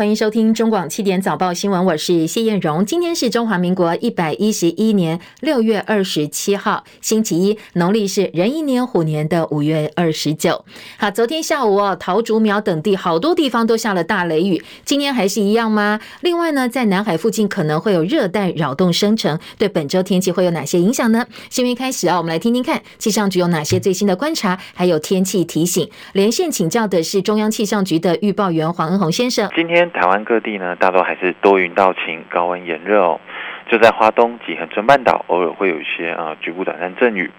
[0.00, 2.86] 欢迎收听中广七点早报新闻，我是谢燕荣。
[2.86, 10.64] 今天是中华民国一百一十一年六月二十七号，星期一，农历是壬寅年虎年的五月二十九。
[10.98, 15.98] 好，昨天下午哦，桃竹苗等地好多地方都下了大雷雨，今天还是一样吗？
[16.20, 21.26] 另外呢，在南海附近可能会有热带扰动生成，对本周天气会有哪些影响呢？
[21.50, 25.90] 新闻开始啊，我们来听听看气象局有哪些最新的观察，还有天气提醒。
[26.12, 29.87] 连线请教的是中央气象局的预报员黄恩鸿先生，今天。
[29.90, 33.20] 台湾各地呢，大多还是多云到晴，高温炎热哦。
[33.68, 37.30] 就在花东及恒春半岛，偶尔会有一些呃局部短暂阵雨。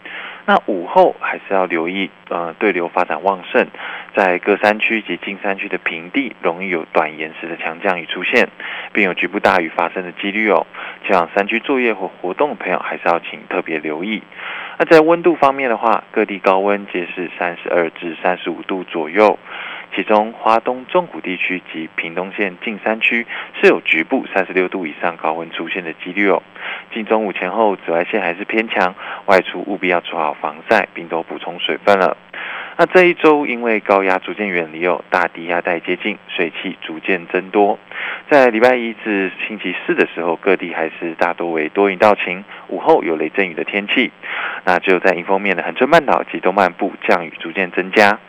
[0.45, 3.67] 那午后还是要留意，呃，对流发展旺盛，
[4.16, 8.48] 在各山区及近山区的平地，容易有短延时的强降雨出现，
[8.94, 10.66] 并有局部大雨发生的几率哦。
[11.05, 14.23] 前往山区作业或活动的朋友，还是要请特别留意。
[14.77, 19.38] 那在温度方面的话，各地高温皆是三十二至三十五度左右。
[19.95, 23.26] 其中，花东中谷地区及屏东县近山区
[23.59, 26.42] 是有局部三十六度以上高温出现的几率哦。
[26.94, 28.94] 近中午前后，紫外线还是偏强，
[29.26, 32.16] 外出务必要做好防晒，并多补充水分了。
[32.78, 37.78] 那这一周，因为高压逐渐远离哦，大低压带接近，水汽逐渐增多。
[38.30, 44.12] 在礼拜一至星期四的时候，各地还是大多为多云到晴，午后有雷阵雨的天气。
[44.64, 48.20] 那只有在迎风面的恒春半岛及东半部降雨逐渐增加。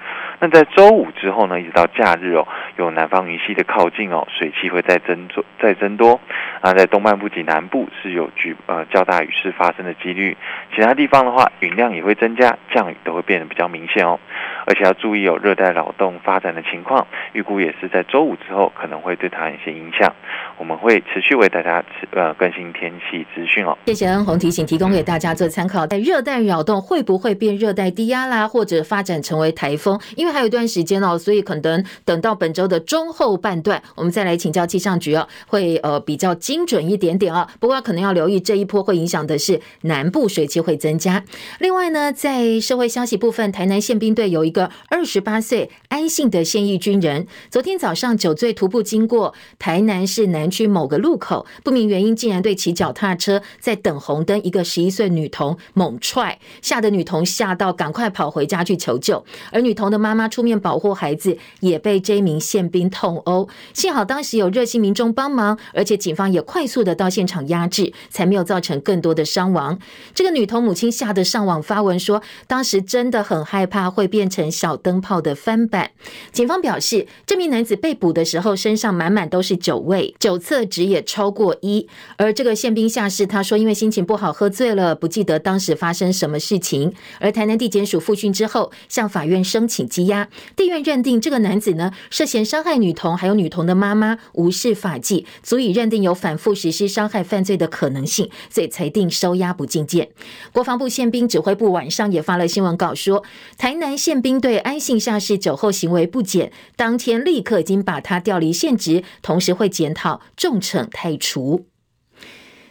[0.41, 6.19] 那在周五之后呢，一直到假日哦，有南方云系的靠近哦，水汽会再增多，再增多。
[6.63, 10.37] 啊，在东半部及南部是有局呃较大雨势发生的几率，
[10.75, 14.19] 其他地方的话，云量也会增加，降雨都会变得比较明显哦。
[14.67, 20.13] 而且要注意有热带扰动发展的情况，预估也是在周五之后可能会对它有一些影响。
[20.59, 21.83] 我们会持续为大家
[22.13, 23.77] 呃更新天气资讯哦。
[23.87, 25.87] 谢谢恩红提醒，提供给大家做参考。
[25.87, 29.99] 在热带扰动会不会变热带低压啦，或者发展成为台风？
[30.17, 37.49] 因为还有一段时间哦，所以可能等到本周的中后半段，我们再来请教气象局哦，会呃比较精准一点点啊。
[37.59, 41.25] 不过可能要留意这一波会影响的是南部水汽会增加。
[41.59, 50.51] 另外呢，在社会消息部分，台南宪兵队有一个二十八岁安姓的现役军人，昨天早上酒醉徒步经过台南市南。
[50.51, 63.49] 区某个路口，不明原因竟然对骑脚踏车在等红灯一个十一岁女童猛踹，吓得女童吓到赶快跑回家去求救，而女童的妈妈他出面保护孩子，也被这名宪兵痛殴。
[63.73, 69.79] 幸好当时有热心民众帮忙，而且警方也快速的到现场压制，才没有造成更多的伤亡。
[70.15, 75.93] 这个女童母亲吓得上网发文说，当时真的很害怕会变成小灯泡的翻版。
[76.33, 80.39] 警方表示，这名男子被捕的时候身上满满都是酒味，酒。
[80.51, 86.93] 测值也超过一，而这个宪兵下士他说，因为心情不好喝醉了，不记得当时发生什么事情。
[87.21, 90.10] 而台南地检署复讯之后，向法院申请羁押。
[90.11, 100.11] 押地院认定这个男子呢涉嫌伤害女童，还有女童的妈妈，无视法纪，足以认定有反复实施伤害犯罪的可能性，所以裁定收押不进见。
[100.53, 103.25] 国防部宪兵指挥部晚上也发了新闻稿说，
[103.57, 110.21] 台南宪兵队安信下士酒后行为不检，当天立刻已经把他调离现职，同时会检讨。
[110.37, 111.70] 重惩开除。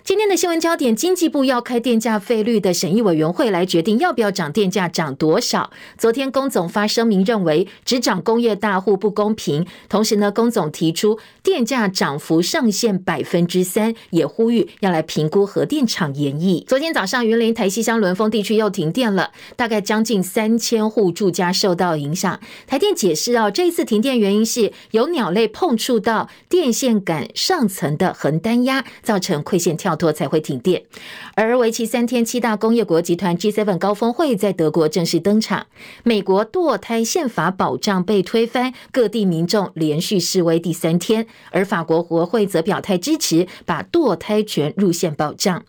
[0.09, 5.69] 今天的新闻焦点，经济部要开电价费率的审议委员会来决定要不要涨电价，涨多少。
[5.99, 16.65] 昨天工总发声明认为只涨工业大户不公平，同时呢，工总提出电价涨幅上限百分之三，也呼吁要来评估核电厂延役。
[16.67, 22.39] 昨天早上，云林台西乡仑峰地区又停电了，大概将近三千户住家受到影响。
[22.65, 29.95] 台电解释哦，这一次停电原因是有鸟类碰触到电线杆上层的横单压，造成馈线跳。
[29.99, 30.81] 多才会停电，
[31.35, 35.67] 而为期三天，七大工业国集团 G7 高峰会在德国正式登场。
[36.03, 45.63] 美国堕胎宪法保障被推翻，各地民众连续示威第三天，而法国国会则表态支持把堕胎权入宪保障。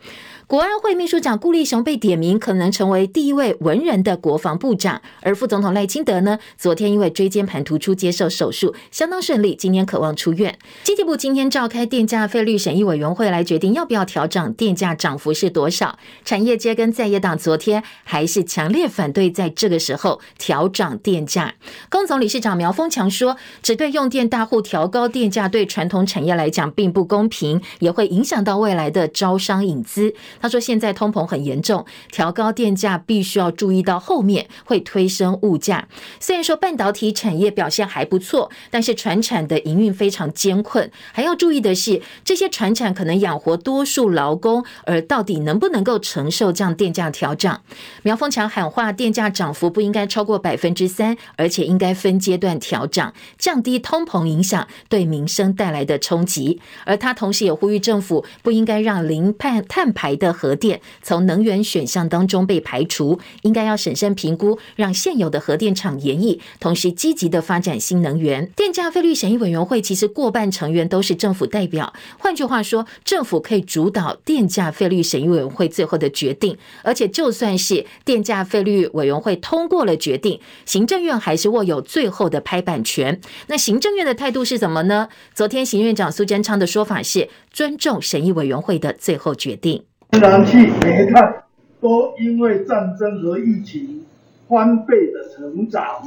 [0.50, 5.00] 国安会秘书长顾立雄被点名，可能成为第一位文人的国防部长。
[5.22, 10.58] 而副总统赖清德呢，昨天因为椎间盘突出接受手术，相当顺利，今天渴望出院。
[10.82, 15.97] 经济部今天召开电价费率审议委员会来决定要不要调整电价，涨幅是多少。
[16.24, 21.54] 产业界跟在野党昨天还是强烈反对在这个时候调涨电价。
[21.88, 30.12] 工总理事长苗丰强说，只对用电大户调高电价，对传统产业来讲并不公平，也会影响到未来的招商引资。
[30.41, 35.87] 他说现在通膨很严重，调高电价必须要注意到后面会推升物价。
[36.19, 47.63] 虽然说半导体产业表现还不错，但是船产的营运非常艰困，还要注意的是这些船产可能养活多数劳工，而到底能不能够承受这样电价调涨？
[48.03, 56.60] 苗丰强喊话，电价涨幅不应该超过百分之三，而且应该分阶段调涨，降低通膨影响对民生带来的冲击。
[56.84, 68.50] 而他同时也呼吁政府不应该让零碳碳排的核电从能源选项当中被排除，应该要审慎评估，让现有的核电厂延役，同时积极的发展新能源。
[68.56, 83.21] 电价费率审议委员会其实过半成员都是政府代表，换句话说，政府可以主导电价费率审议委员会最后的决定，而且就算是电价费率委员会通过了决定，行政院还是握有最后的拍板权。
[83.47, 85.09] 那行政院的态度是什么呢？
[85.34, 89.90] 昨天行院长苏贞昌的说法是尊重审议委员会的最后决定。
[90.10, 91.45] 天然气、煤炭
[91.80, 94.04] 都因为战争和疫情
[94.48, 96.03] 翻倍的成长，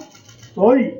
[0.53, 0.95] 所以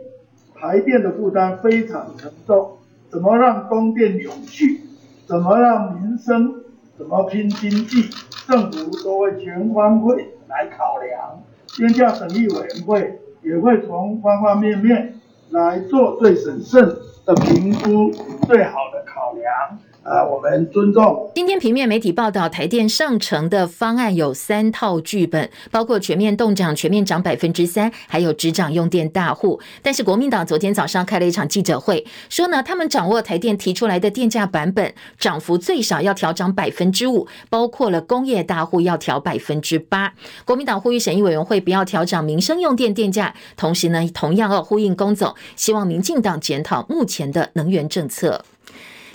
[0.56, 2.78] 台电的负担非常沉重。
[3.10, 4.80] 怎么让供电永续？
[5.28, 6.64] 怎么让民生？
[6.98, 8.10] 怎么拼经济？
[8.48, 11.44] 政府都会全方位来考量。
[11.76, 15.16] 电价审议委员会也会从方方面面
[15.50, 16.82] 来做最审慎
[17.26, 18.12] 的评估，
[18.48, 19.78] 最好的考量。
[20.04, 21.32] 啊，我们尊重。
[21.34, 29.62] 今天平面媒体报道，台电上呈的方案有三套剧本，包括全面动涨、全面涨百分之三，还有只涨用电大户。
[29.82, 40.14] 但是国民党昨天早上开了一场记者会，说呢，他们掌握台电提出来的电价版本，涨幅最少要调涨百分之五，包括了工业大户要调百分之八。
[40.44, 48.44] 国民党呼吁审议委员会不要调涨民生用电电价，同时呢，同样要呼应工总，希望民进党检讨目前的能源政策。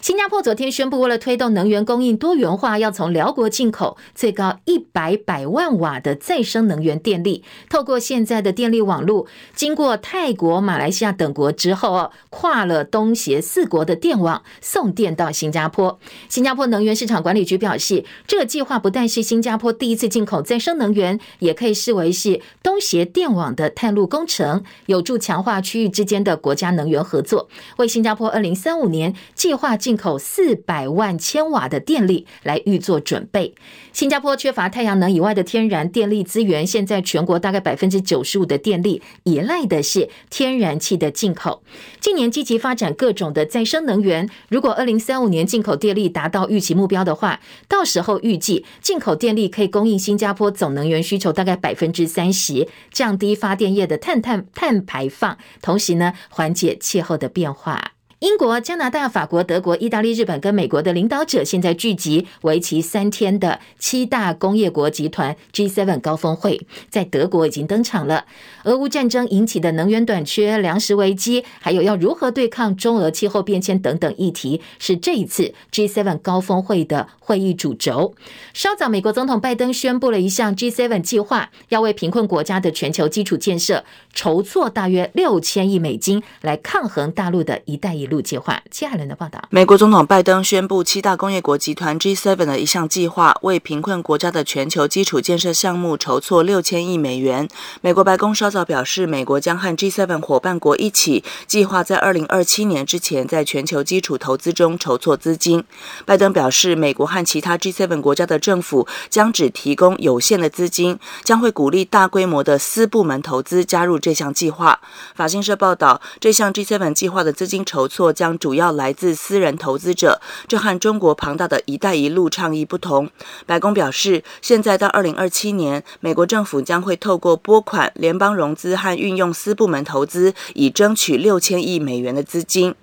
[0.01, 7.43] 新加坡昨天宣布，为了推动能源供应多元化，要从寮国进口最高一百百万瓦的再生能源电力。
[7.69, 15.99] 透过现在的电力网络，经过泰国、马来西亚等国之后，哦，跨了东协四国的电网，送电到新加坡。
[16.29, 27.49] 新加坡能源市场管理局表示，这个计划不但是新加坡第一次进口再生能源，也可以视为是东协电网的探路工程，有助强化区域之间的国家能源合作，
[27.79, 33.55] 为新加坡二零三五年计划进口四百万千瓦的电力来预做准备。
[33.91, 41.63] 新加坡缺乏太阳能以外的天然电力资源，现在全国大概百分之九十五的电力依赖的是天然气的进口。
[42.01, 57.93] 近年积极发展各种的再生能源，如果二零三五年进口电力达到预期目标的话，到时候预计进口电力可以供应新加坡总能源需求大概百分之三十，降低发电业的碳碳碳排放，同时呢，缓解气候的变化。
[58.21, 68.25] 英国、加拿大、法国、德国、意大利、日本跟美国的领导者现在聚集，为期三天的七大工业国集团 G7 高峰会，在德国已经登场了。
[68.65, 78.17] 俄乌战争引起的能源短缺、粮食危机，还有要如何对抗中俄气候变迁等等议题，是这一次 G7 高峰会的会议主轴。
[78.53, 88.61] 稍早，美国总统拜登宣布了一项 G7 计划，要为贫困国家的全球基础建设筹措大约六千亿美金，来抗衡大陆的一带一路计划。
[88.73, 89.41] 谢海伦的报道。
[89.51, 97.49] 美国总统拜登宣布，七大工业国集团 G7 的一项计划，为贫困国家的全球基础建设项目筹措六千亿美元。
[97.83, 105.63] 美国白宫稍早表示，美国将和 G7 伙伴国一起，计划在二零二七年之前，在全球基础投资中筹措资金。
[106.07, 114.81] 拜登表示，美国和其他 G7 国家的政府将只提供有限的资金，将会鼓励大规模的私部门投资加入这项计划。
[115.15, 117.98] 法新社报道，这项 G7 计划的资金筹措。
[118.13, 123.11] 将主要来自私人投资者，这和中国庞大的一带一路倡议不同。
[123.45, 132.75] 白宫表示，现在到二零二七年，美国政府将会透过拨款、联邦融资和运用私部门投资，以争取六千亿美元的资金。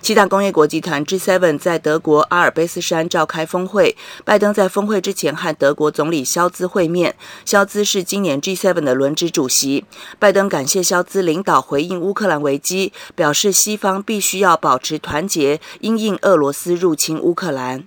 [0.00, 7.14] 七大工业国集团 G7 在德国阿尔卑斯山召开峰会，拜登在峰会之前和德国总理肖兹会面。
[7.44, 9.84] 肖兹是今年 G7 的轮值主席。
[10.18, 17.84] 拜登感谢肖兹领导回应乌克兰危机，表示西方必须要保持团结，因应俄罗斯入侵乌克兰。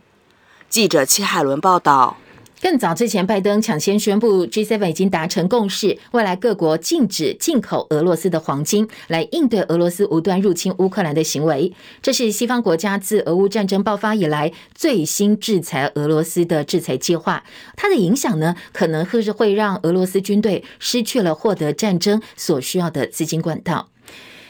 [0.69, 2.17] 记者戚海伦报道。
[2.61, 11.73] 更早之前，拜登抢先宣布，G7 已经达成共识，未来各国禁止进口俄罗斯的黄金，来应对俄罗斯无端入侵乌克兰的行为。
[12.03, 17.43] 这是西方国家自俄乌战争爆发以来最新制裁俄罗斯的制裁计划。
[17.75, 23.87] 它的影响呢，可能会是会让俄罗斯军队失去了获得战争所需要的资金管道。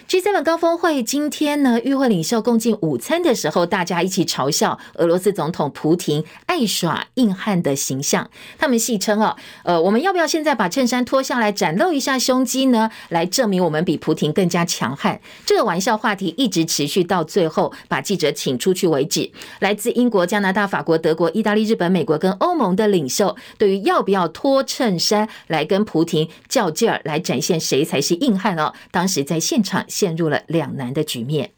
[0.09, 8.29] G7 高峰会今天呢，与会领袖共进午餐的时候，大家一起嘲笑俄罗斯总统普廷爱耍硬汉的形象。
[8.57, 12.91] 他们戏称哦，呃，我们要不要现在把衬衫脱下来展露一下胸肌呢？
[13.07, 15.21] 来证明我们比普亭更加强悍。
[15.45, 19.31] 这个玩笑话题一直持续到最后把记者请出去为止。
[19.59, 29.85] 来自英国、加拿大、法国、德国、意大利、日本、美国跟欧盟的领袖，对于要不要脱衬衫来跟普亭较劲儿，来展现谁才是硬汉哦，当时在现场。
[29.87, 31.51] 陷入了两难的局面。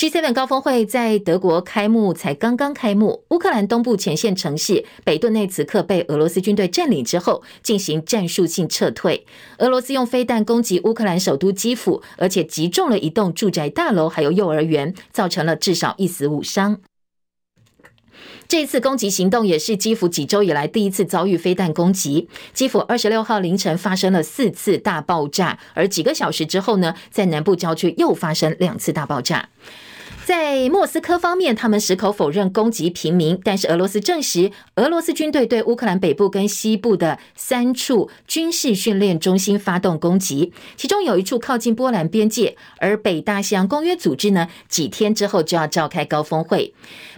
[0.00, 3.22] G7 高峰会在德国开幕，才刚刚开幕。
[3.28, 9.26] 乌克兰东部前线城市北顿内茨克被俄罗斯军队占领之后，进行战术性撤退。
[9.58, 16.80] 俄罗斯用飞弹攻击乌克兰首都基辅，而且击中了一栋住宅大楼，还有幼儿园，造成了至少一死五伤。
[18.48, 22.26] 这次攻击行动也是基辅几周以来第一次遭遇飞弹攻击。
[22.54, 29.50] 基辅二十六号凌晨发生了四次大爆炸，而几个小时之后呢，在南部郊区又发生两次大爆炸。
[30.30, 42.56] 在莫斯科方面，他们矢口否认攻击平民，但是俄罗斯证实，俄罗斯军队对乌克兰北部跟西部的三处军事训练中心发动攻击，其中有一处靠近波兰边界。
[42.78, 46.72] 而北大西洋公约组织呢，几天之后就要召开高峰会。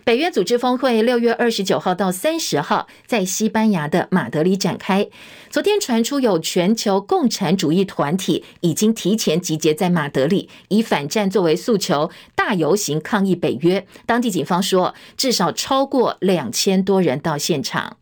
[0.04, 5.08] 北约组织峰会六月二十九号到三十号在西班牙的马德里展开。
[5.48, 13.86] 昨天传出有全球共产主义团体已经提前集结在马德里，以反战作为诉求，大游行抗议北约。
[14.04, 17.98] 当地警方说，至少超过两千多人到现场。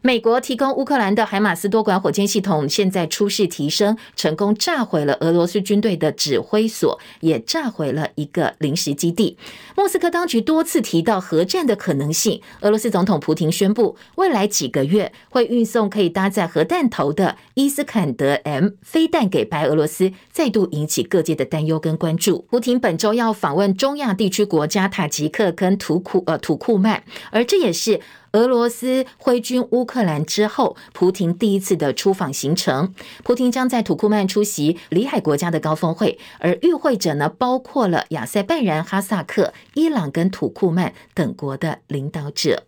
[0.00, 9.36] 美国提供乌克兰的海马斯多管火箭系统现在出事提升，成功炸毁了俄罗斯军队的指挥所，也炸毁了一个临时基地。
[9.76, 12.40] 莫斯科当局多次提到核战的可能性。
[12.60, 22.46] 俄罗斯总统普亭宣布，未来几个月会运送可以搭载核弹头的伊斯坎德 M 飞弹给白俄罗斯，再度引起各界的担忧跟关注。
[22.48, 27.02] 普亭本周要访问中亚地区国家塔吉克跟土库呃土库曼，
[27.32, 28.00] 而这也是。
[28.32, 32.94] 俄罗斯挥军乌克兰之后，普廷第一次的出访行程。
[33.24, 42.64] 普廷将在土库曼出席里海国家的高峰会，而与会者呢，包括了亚塞拜然、哈萨克、伊朗跟土库曼等国的领导者。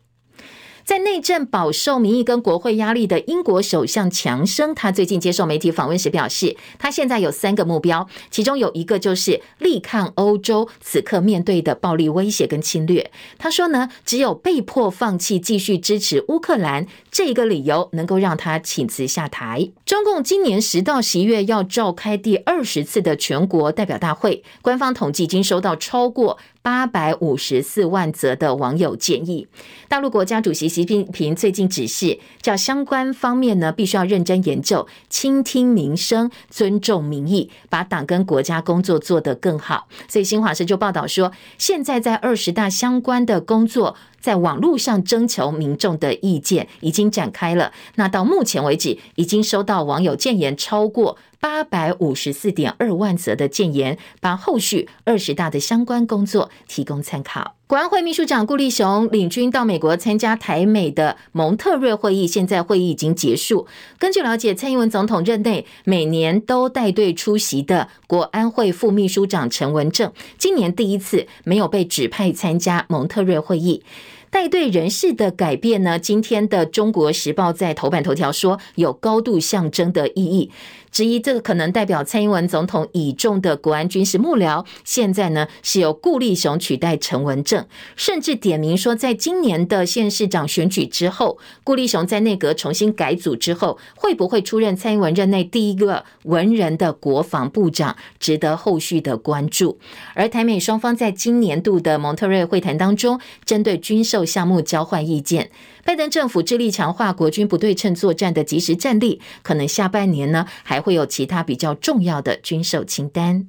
[0.90, 13.08] 在内政饱受民意跟国会压力的英国首相强生，他最近接受媒体访问时表示，他现在有三个目标，其中有一个就是力抗欧洲此刻面对的暴力威胁跟侵略。
[13.38, 19.70] 他说呢，只有被迫放弃继续支持乌克兰这一个理由，能够让他请辞下台。
[19.86, 29.46] 中共今年十到十一月要召开第二十次的全国代表大会，官方统计已经收到超过八百五十四万则的网友建议。
[29.88, 39.88] 大陆国家主席习近平最近指示，叫相关方面呢，必须要认真研究，倾听民生，尊重民意，把党跟国家工作做得更好。
[40.08, 47.72] 所以新华社就报道说，现在在二十大相关的工作，在网络上征求民众的意见已经展开了。
[47.96, 57.59] 那到目前为止，已经收到网友建言超过八百五十四点二万则的建言，把后续二十大的相关工作提供参考。
[57.70, 63.68] 国安会秘书长顾立雄领军到美国参加台美的蒙特瑞会议，现在会议已经结束。
[63.96, 73.84] 根据了解，蔡英文总统任内每年都带队出席的国安会副秘书长陈文正，今年第一次没有被指派参加蒙特瑞会议。
[74.30, 75.98] 带队人事的改变呢？
[75.98, 80.52] 今天的《中国时报》在头版头条说有高度象征的意义。
[80.90, 87.64] 质疑这个可能代表蔡英文总统倚重的国安军事幕僚，现在呢是由顾立雄取代陈文正，
[87.96, 99.78] 甚至点名说，在今年的县市长选举之后，顾立雄在内阁重新改组之后，会不会出任蔡英文任内第一个文人的国防部长，值得后续的关注。
[100.14, 105.50] 而台美双方在今年度的蒙特瑞会谈当中，针对军售项目交换意见。
[105.84, 113.48] 拜登政府致力强化国军不对称作战的即时战力，可能下半年呢还会有其他比较重要的军售清单。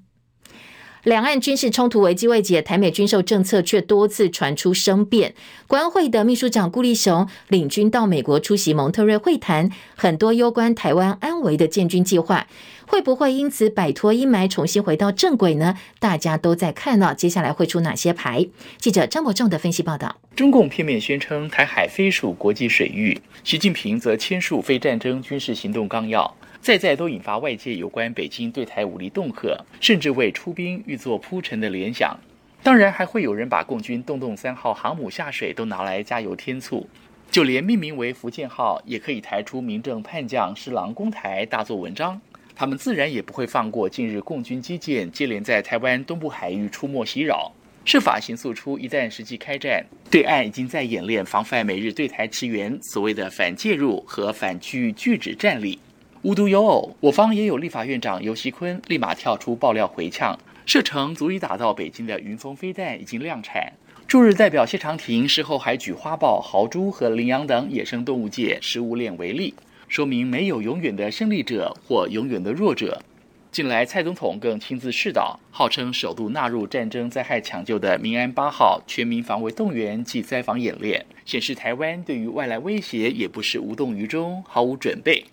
[1.04, 5.34] 两岸军事冲突危机未解，台美军售政策却多次传出生变。
[5.66, 12.46] 国安会的秘书长顾立雄领军到美国出席蒙特瑞会谈，很多攸关台湾安危的建军计划，
[12.92, 15.78] 会不会因此摆脱阴霾，重新回到正轨呢？
[15.98, 18.46] 大家都在看到接下来会出哪些牌。
[18.80, 20.18] 记者张伯仲的分析报道。
[20.36, 26.36] 中共片面宣称台海非属国际水域，习近平则签署非战争军事行动纲要。
[26.60, 32.20] 再再都引发外界有关北京对台武力恫吓，甚至为出兵预做铺陈的联想。
[32.62, 36.86] 当然，还会有人把共军洞洞三号航母下水都拿来加油添醋，
[37.32, 42.20] 就连命名为福建号也可以抬出民政叛将施琅攻台大做文章。
[42.62, 47.52] 他们自然也不会放过近日共军机舰接连在台湾东部海域出没袭扰，
[47.86, 55.80] 设法行诉出一旦实际开战，对岸已经在演练防范美日对台驰援所谓的反介入和反区域拒止战力。
[56.22, 60.38] 无独有偶，我方也有立法院长游锡坤立马跳出爆料回呛，
[60.68, 63.74] 射程足以打到北京的云峰飞弹已经量产。
[64.08, 69.52] 驻日代表谢长廷事后还举花豹、豪猪和羚羊等野生动物界食物链为例。
[69.92, 73.04] 说明没有永远的胜利者或永远的弱者。
[73.52, 85.26] 近来，蔡总统更亲自视导，号称首度纳入战争灾害抢救的“民安八号”全民防卫动员暨灾防演练，显示台湾对于外来威胁也不是无动于衷、毫无准备。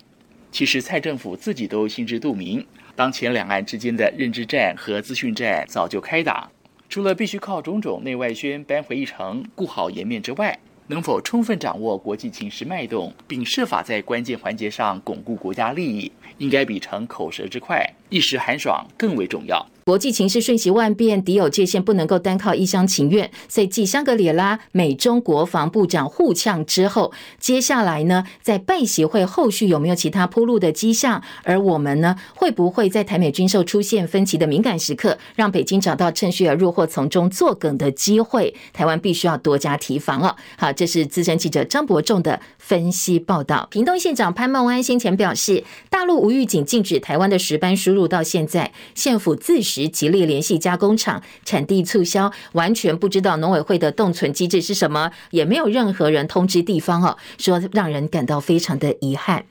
[0.51, 2.65] 其实，蔡政府自己都心知肚明，
[2.97, 6.51] 当前两岸之间的认知战和资讯战早就开打，
[6.89, 10.59] 除了必须靠种种内外宣扳回一城、顾好颜面之外，
[10.91, 19.65] 能否充分掌握国际情势脉动，并设法在关键环节上巩固国家利益，应该比逞口舌之快、一时寒爽更为重要。
[19.85, 23.31] 国际情势瞬息万变，敌友界限不能够单靠一厢情愿。
[23.47, 31.23] 所以，继香格里拉美中国防部长互呛之后，接下来呢，在拜习会后续有没有其他铺路的迹象？
[31.43, 38.53] 而我们呢，会不会在台美军售出现分歧的敏感时刻，让北京找到趁虚而入或从中作梗的机会？
[38.71, 40.35] 台湾必须要多加提防哦。
[40.55, 43.67] 好，这是资深记者张伯仲的分析报道。
[43.71, 49.89] 屏东县长潘孟安先前表示，大陆无预警禁止台湾的石斑输入入到现在，县府自实。
[49.89, 59.43] 极力联系加工厂，产地促销，完全不知道农委会的冻存机制是什么，也没有任何人通知地方哦，说让人感到非常的遗憾。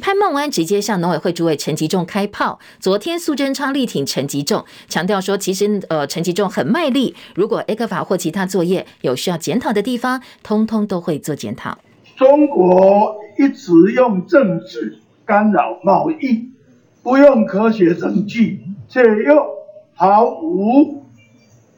[0.00, 2.58] 潘孟安直接向农委会主委陈吉仲开炮。
[2.80, 11.78] 昨天苏贞昌力挺陈吉仲，强调说，其实呃陈吉仲很卖力，如果 ECFA 或其他作业有需要检讨的地方，通通都会做检讨。
[12.16, 16.50] 中国一直用政治干扰贸易，
[17.04, 19.54] 不用科学证据，却又。
[19.96, 21.04] 毫无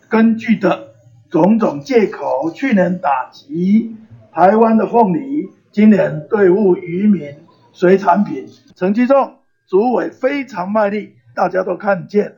[0.08, 0.94] 根据的
[1.28, 3.94] 种种借口，去年打击
[4.32, 7.34] 台湾的凤梨，今年对付渔民
[7.74, 8.46] 水产品。
[8.74, 9.34] 陈吉仲
[9.66, 12.36] 主委非常卖力，大家都看见。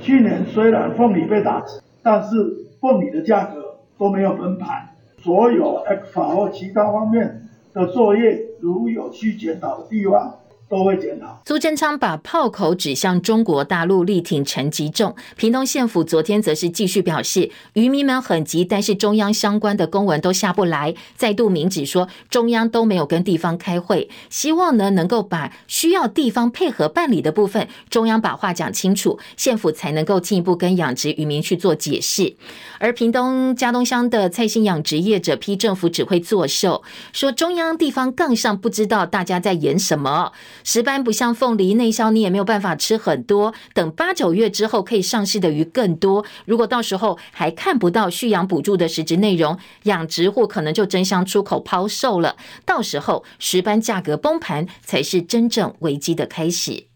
[0.00, 10.39] 去年虽然凤梨被打击，但是凤梨的价格都没有崩盘，所有 ECFA 或其他方面的作业，如有需检讨的地方。
[10.70, 11.42] 都会检讨。
[11.44, 15.14] 苏贞昌把炮口指向中国大陆，力挺陈吉仲。
[15.36, 32.36] 屏东县府昨天则是继续表示，渔民们很急，但是中央相关的公文都下不来，再度明指说中央都没有跟地方开会，希望呢能够把需要地方配合办理的部分，中央把话讲清楚，县府才能够进一步跟养殖渔民去做解释。
[32.78, 40.32] 而屏东嘉东乡的菜心养殖业者批政府只会作秀，说中央地方杠上，不知道大家在演什么。
[40.64, 43.54] 石斑不像凤梨内销，你也没有办法吃很多。
[43.74, 46.24] 等八九月之后可以上市的鱼更多。
[46.44, 52.36] 如果到时候还看不到蓄养补助的实质内容，养殖户可能就争相出口抛售了。
[52.64, 56.89] 到时候石斑价格崩盘才是真正危机的开始。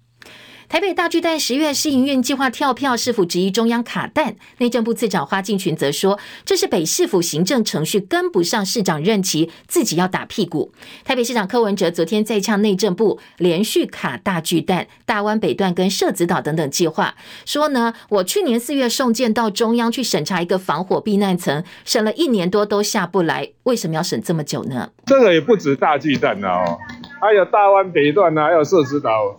[0.68, 4.34] 台北大巨蛋十月试营运计划跳票，市府质疑中央卡蛋。
[4.58, 10.72] 内政部次长花敬群则说，这是北市府行政程序跟不上市长任期，自己要打屁股。
[11.04, 24.90] 台北市长柯文哲昨天再呛内政部，连续卡大巨蛋、大湾北段跟社子岛等等计划，说呢，我去年四月送件到中央去审查一个防火避难层，审了一年多都下不来，为什么要审这么久呢？
[25.06, 26.78] 这个也不止大巨蛋呐，哦，
[27.20, 29.38] 还有大湾北段啊，还有社子岛。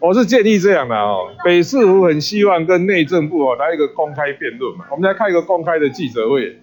[0.00, 6.58] 我是建议这样的哦，北市府很希望跟内政部哦来一个公开辩论嘛，我们来开一个公开的记者会，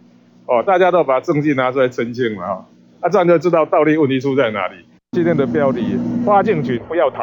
[0.45, 2.65] 哦，大家都把证据拿出来澄清嘛哈，
[3.01, 4.75] 那这样就知道到底问题出在哪里。
[5.11, 7.21] 今天的标题，花敬群不要逃。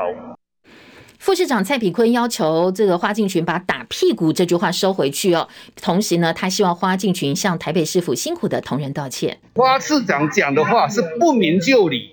[1.18, 5.48] 副市长蔡炳坤要求这个花敬群把打屁股这句话收回去哦，
[5.80, 9.38] 同时呢，他希望花敬群向台北市府辛苦的同仁道歉。
[9.54, 12.10] 花市长讲的话是不明就里，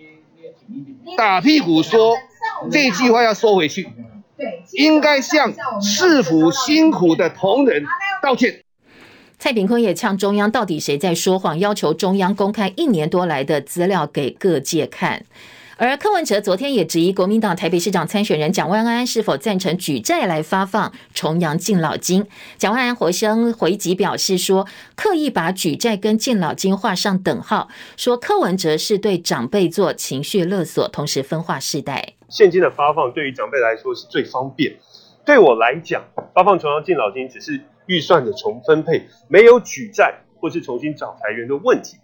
[1.17, 2.15] 打屁股说。
[2.71, 3.89] 这句话要收回去，
[4.73, 7.83] 应该向市府辛苦的同仁
[8.21, 8.63] 道歉。
[9.39, 11.59] 蔡炳坤也呛中央，到底谁在说谎？
[11.59, 15.25] 要求中央公开一年多来的资料给各界看。
[15.79, 22.25] 而柯文哲昨天也质疑国民党台北市长参选人蒋万安是否赞成举债来发放重阳敬老金。
[22.57, 32.13] 蒋万安回声回击表示说，刻意把举债跟敬老金画上等号，说柯文哲是对长辈做情绪勒索，同时分化世代。
[32.27, 34.75] 现金的发放对于长辈来说是最方便，
[35.23, 41.97] 对我来讲，发放重阳敬老金只是预算的重分配，没有举债或是重新找财源的问题。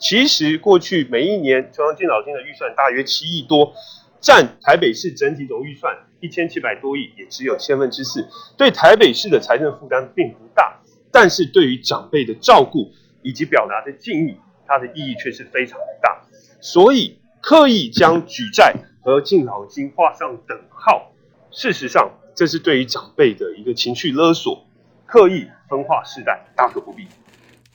[0.00, 3.74] 其实过去每一年中央敬老金的预算大约七亿多，
[4.18, 10.80] 占台北市整体总预算一千七百多亿，也只有千分之四，对台北市的财政负担并不大，
[11.12, 14.36] 但是对于长辈的照顾以及表达的敬意，
[14.66, 16.22] 它的意义却是非常的大。
[16.62, 21.12] 所以刻意将举债和敬老金画上等号，
[21.50, 24.66] 事实上这是对于长辈的一个情绪勒索，
[25.04, 27.06] 刻意分化世代，大可不必。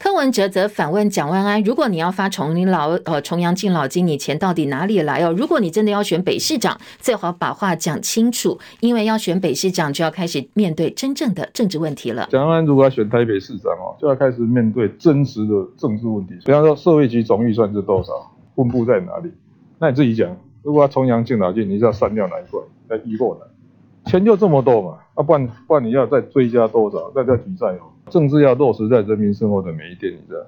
[0.05, 5.33] 柯文哲则反问蒋万安：“如果你要发重老呃重阳敬老金，你钱到底哪里来哦？
[5.35, 16.35] 如果你真的要选北市长，最好把话讲清楚，因为要选北市长，就要开始面对真正的政治问题了。”蒋万安如果要选台北市长哦，就要开始面对真实的政治问题。
[16.45, 18.13] 比方说，社会局总预算是多少？
[18.55, 19.31] 分布在哪里？
[19.79, 20.37] 那你自己讲。
[20.61, 22.59] 如果要重阳敬老金，你就要删掉哪一块？
[22.87, 24.99] 再移过来，钱就这么多嘛？
[25.15, 27.09] 啊，不然不然你要再追加多少？
[27.15, 27.89] 再再举债哦。
[28.09, 30.39] 政治要落实在人民生活的每一点，你知道，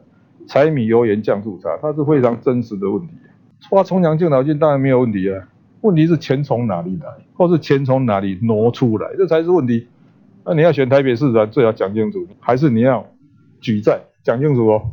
[0.48, 3.14] 柴米油盐酱醋茶，它是非常真实的问题。
[3.70, 5.48] 花重阳敬老金当然没有问题啊，
[5.82, 9.88] 问题是钱从哪里来，或是钱从哪里挪出来，这才是问题。
[10.46, 13.06] 那你要选台北市长，最好讲清楚，还是你要
[13.60, 14.92] 举债，讲清楚哦。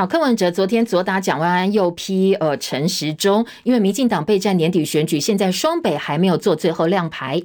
[0.00, 7.42] 好，柯文哲昨天左打蒋万安，右批呃陈时中，因为民进党备战年底选举，现在双北还没有做最后亮牌。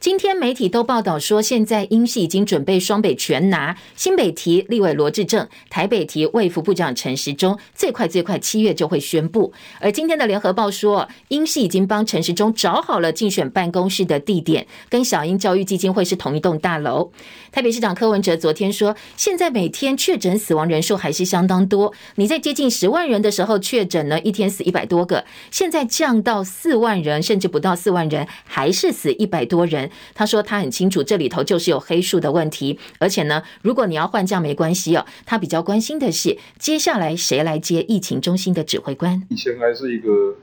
[0.00, 9.52] 今天媒体都报道说，现在英系已经准备双北全拿，新北提立委罗志政，台北提卫福部长陈时中，最快最快七月就会宣布。
[9.78, 17.10] 而今天的联合报说，英系已经帮陈时中找好了竞选办公室的地点，跟小英教育基金会是同一栋大楼。
[17.52, 21.92] 台北市长柯文哲昨天说，现在每天确诊死亡人数还是相当多。
[22.16, 29.90] 你在接近十万人的时候确诊呢，一天死一百多个，现在降到四万人，甚至不到四万人，还是死一百多人。
[30.14, 39.22] 他说他很清楚这里头就是有黑数的问题，而且呢，如果你要换将没关系哦，他比较关心的是接下来谁来接疫情中心的指挥官。
[39.30, 40.34] 以前还是一个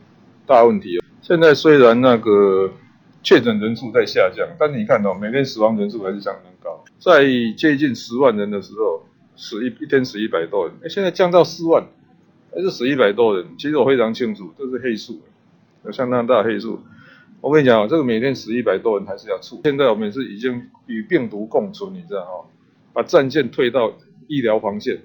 [0.45, 2.71] 大问题哦，现在虽然那个
[3.23, 7.25] 确诊人数在下降，但你看到每天死亡人数还是相当高，在
[7.57, 9.05] 接近十万人的时候。
[9.35, 11.87] 死一一天死一百多人，哎，现在降到四万，
[12.53, 13.45] 还是死一百多人。
[13.57, 15.21] 其实我非常清楚，这是黑数，
[15.83, 16.79] 有相当大的黑数。
[17.41, 19.61] 我跟你讲，这个每天死一百多人还是要处。
[19.63, 22.45] 现在我们是已经与病毒共存，你知道哈？
[22.93, 23.93] 把战线退到
[24.27, 25.01] 医疗防线。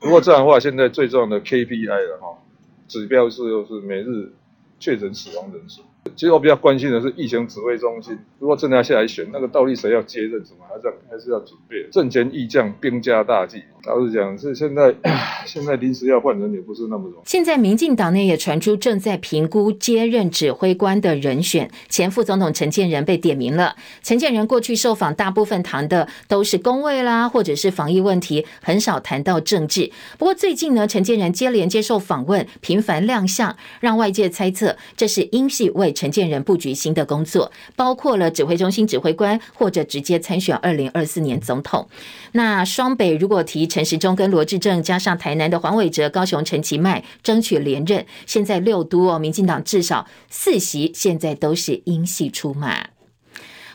[0.00, 2.38] 如果这样的话，现在最重要的 KPI 了哈，
[2.86, 4.32] 指标是又是每日
[4.78, 5.82] 确诊死亡人数。
[6.16, 11.88] 其实我比较关心的是疫情指挥中心，如果真的要下来选，那个到底谁要接任什么，还是要还是要准备。
[11.90, 13.62] 政权易将，兵家大忌。
[13.84, 14.94] 老实讲，是现在
[15.46, 17.22] 现在临时要换人也不是那么容易。
[17.24, 23.76] 现在民进党内也传出正在评估接任指挥官的人选，前副总统陈建仁被点名了。
[24.02, 29.90] 陈建仁过去受访，大部分谈的都是公卫啦，或者是防疫问题，很少谈到政治。
[30.18, 41.88] 不过最近呢，陈建仁接连接受访问，频繁亮相，让外界猜测这是英系为陈建仁布局新的工作，包括了指挥中心指挥官，或者直接参选二零二四年总统。
[42.32, 52.86] 那双北如果提陈时中跟罗志正，加上台南的黄伟哲、高雄陈其迈争取连任，现在六都哦，民进党至少四席现在都是英系出马。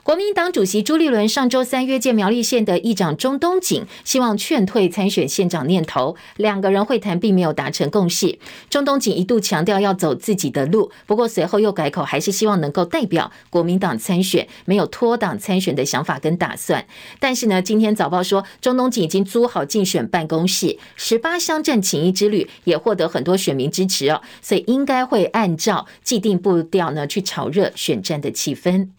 [0.06, 6.16] 国民党主席朱立伦上周三约见苗栗县的议长钟东锦，希望劝退参选县长念头。
[6.38, 8.38] 两个人会谈并没有达成共识。
[8.70, 16.86] 钟东锦一度强调要走自己的路，不过随后又改口，还是希望能够代表国民党参选，没有脱党参选的想法跟打算。
[17.20, 28.90] 但是呢，今天早报说，钟东锦已经租好竞选办公室，十八乡镇请益之旅也获得很多选民支持哦，所以应该会按照既定步调呢去炒热选战的气氛。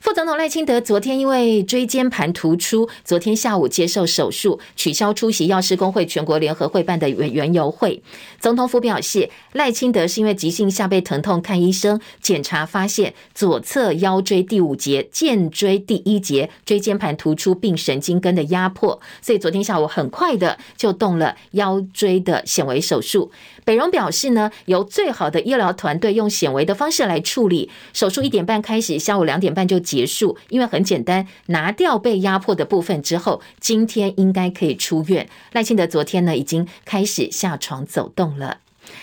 [0.00, 8.00] 副总统赖清德昨天因为椎间盘突出，昨天下午接受手术，取消出席药师公会全国联合会办的园园游会。
[8.38, 23.32] 总统府表示，赖清德是因为急性下背疼痛看医生，检查发现左侧腰椎第五节、荐椎第一节椎间盘突出并神经根的压迫，所以昨天下午很快的就动了腰椎的显微手术。
[23.68, 30.38] 北荣表示呢，由最好的医疗团队用显微的方式来处理，手术一点半开始，下午两点半就结束。
[30.48, 35.28] 因为很简单，拿掉被压迫的部分之后，今天应该可以出院。
[35.52, 38.60] 赖清德昨天呢，已经开始下床走动了。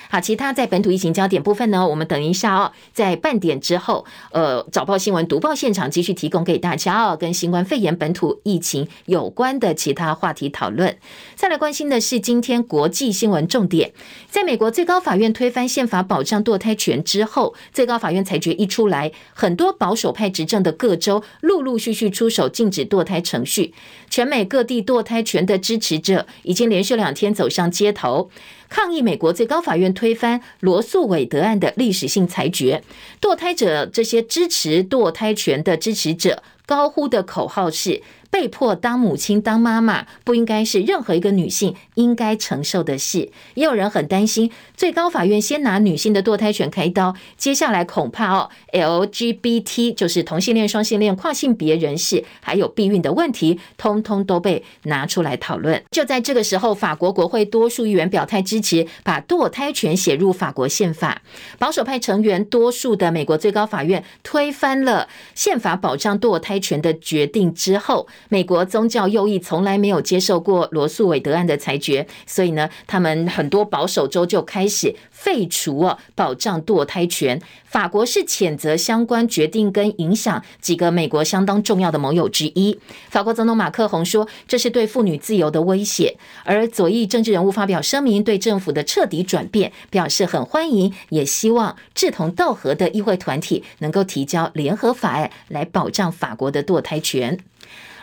[0.10, 10.98] 好，其他在本土疫情焦点部分呢，我们等一下哦，在半点之后，呃，早报新闻读报现场继续提供给大家哦，跟新冠肺炎本土疫情有关的其他话题讨论。
[11.36, 13.92] 再来关心的是今天国际新闻重点，
[14.30, 23.74] 在美国最高法院推翻宪法保障堕胎权之后，最高法院裁决一出来，很多保守派执政的各州陆陆续续出手禁止堕胎程序，
[24.10, 28.30] 全美各地堕胎权的支持者已经连续两天走上街头。
[28.70, 32.84] 抗议美国最高法院推翻罗素韦德案的历史性裁决。
[33.22, 43.32] 堕胎者这些支持堕胎权的支持者高呼的口号是：被迫当母亲、当妈妈不应该是任何一个女性应该承受的事。
[43.54, 55.82] 也有人很担心，最高法院先拿女性的堕胎权开刀，接下来恐怕哦，LGBT 就是同性恋、双性恋、跨性别人士，还有避孕的问题，通通都被拿出来讨论。
[55.92, 61.22] 就在这个时候，法国国会多数议员表态支持把堕胎权写入法国宪法。
[61.58, 68.08] 保守派成员多数的美国最高法院推翻了宪法保障堕胎权的决定之后。
[68.30, 77.42] 美国宗教右翼从来没有接受过罗诉韦德案的裁决，所以呢，他们很多保守州就开始废除哦保障堕胎权。
[77.66, 82.80] 法国是谴责相关决定跟影响几个美国相当重要的盟友之一。
[83.10, 86.18] 法国总统马克宏说，这是对妇女自由的威胁。
[86.46, 97.38] 而左翼政治人物发表声明，对政府的彻底转变表示很欢迎，也希望志同道合的议会团体能够提交联合法案来保障法国的堕胎权。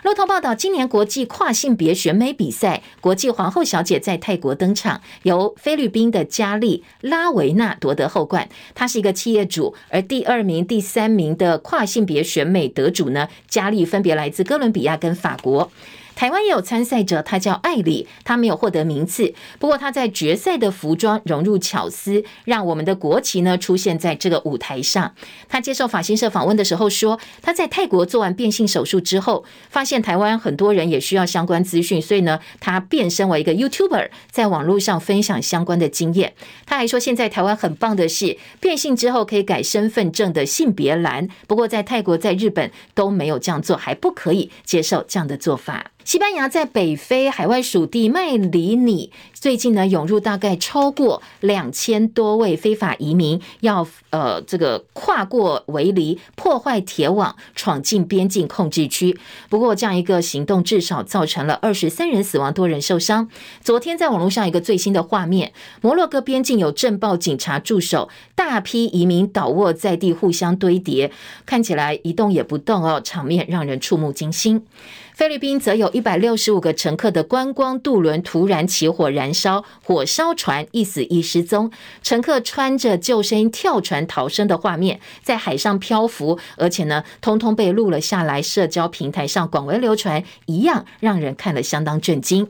[0.03, 8.49] 路透报道，今年国际跨性别选美比赛，国际皇后小姐在泰国登场，由菲律宾的佳丽拉维纳夺得后冠。
[8.75, 15.71] 她是一个企业主，而第二名、第三名的跨性别选美得主呢，佳丽分别来自哥伦比亚跟法国。
[16.15, 25.13] 台湾也有参赛者，他叫艾里，他没有获得名次，不过他在决赛的服装融入巧思，让我们的国旗呢出现在这个舞台上。
[25.49, 36.33] 他接受法新社访问的时候说，他在泰国做完变性手术之后，发现台湾很多人也需要相关资讯，所以呢，他变身为一个 YouTuber，在网络上分享相关的经验。
[36.65, 45.91] 他还说，现在台湾很棒的是，变性之后可以改身份证的性别栏，不过在泰国、在日本都没有这样做，还不可以接受这样的做法。
[46.05, 59.17] 西班牙在北非海外属地麦里尼，最近呢涌入大概超过两千多位非法移民，要呃这个跨过围篱，破坏铁网，闯进边境控制区。
[59.47, 63.29] 不过这样一个行动至少造成了二十三人死亡，多人受伤。
[63.61, 71.11] 昨天在网络上一个最新的画面，摩洛哥边境有镇暴警察驻守，大批移民倒卧在地，互相堆叠，
[71.45, 74.65] 看起来一动也不动哦，场面让人触目惊心。
[75.13, 81.69] 菲律宾则有一百六十五个乘客的观光渡轮突然起火燃烧，火烧船，一死一失踪。
[82.01, 92.47] 乘客穿着救生衣跳船逃生的画面在海上漂浮，而且呢，通通被录了下来，社交平台上广为流传，一样让人看了相当震惊。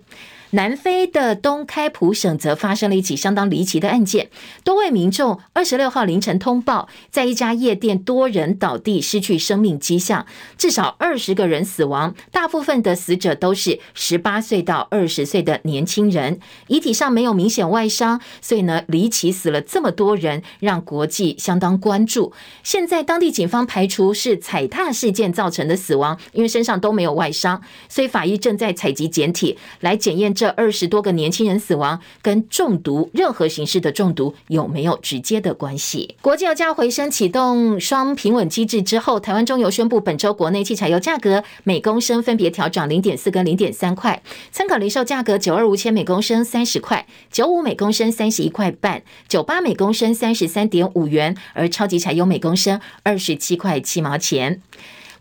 [0.53, 4.29] 南非的东开普省则发生了一起相当离奇的案件，
[4.63, 22.31] 多位民众二十六号凌晨通报，在一家夜店多人倒地，失去生命迹象，至少二十个人死亡，大部分的死者都是十八岁到二十岁的年轻人，遗体上没有明显外伤，所以呢，离奇死了这么多人，让国际相当关注。
[22.61, 30.31] 现在当地警方排除是踩踏事件造成的死亡，因为身上都没有外伤，所以法医正在采集检体来检验。
[30.43, 36.17] 这二十多个年轻人死亡跟中毒，任何形式的中毒有没有直接的关系？
[36.21, 54.59] 国际油价回升，启动双平稳机制之后，台湾中油宣布本周国内汽柴油价格每公升分别调涨零点四跟零点三块，参考零售价格九二五千每公升三十块，九五每公升三十一块半，九八每公升三十三点五元，而超级柴油每公升二十七块七毛钱。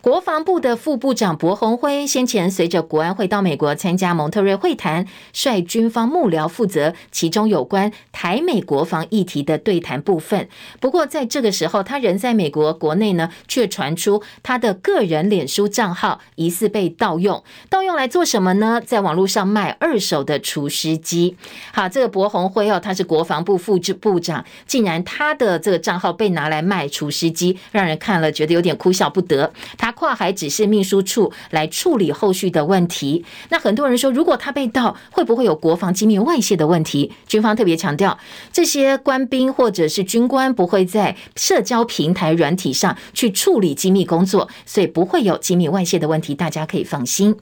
[0.02, 10.48] 国防部的副部长柏鸿辉先前随着国安会到美国参加蒙特瑞会谈，率军方幕僚负责其中有关台美国防议题的对谈部分。
[10.80, 18.82] 不过在这个时候，他人在美国国内呢，却传出他的个人脸书账号疑似被盗用，盗用来做什么呢？
[18.84, 21.36] 在网络上卖二手的厨师机。
[21.72, 29.52] 好，这个柏鸿辉哦，他是国防部副部长，竟然他的这个账号被拿来卖厨师机，让人看了觉得有点哭笑不得。
[29.78, 29.91] 他。
[29.92, 33.24] 跨海指示秘书处来处理后续的问题。
[33.50, 37.12] 那很多人说，如果他被盗，会不会有国防机密外泄的问题？
[37.26, 38.18] 军方特别强调，
[38.52, 47.36] 这些官兵或者是军官不会在社交平台软体上去处理机密工作，所以不会有机密外泄的问题，大家可以放心。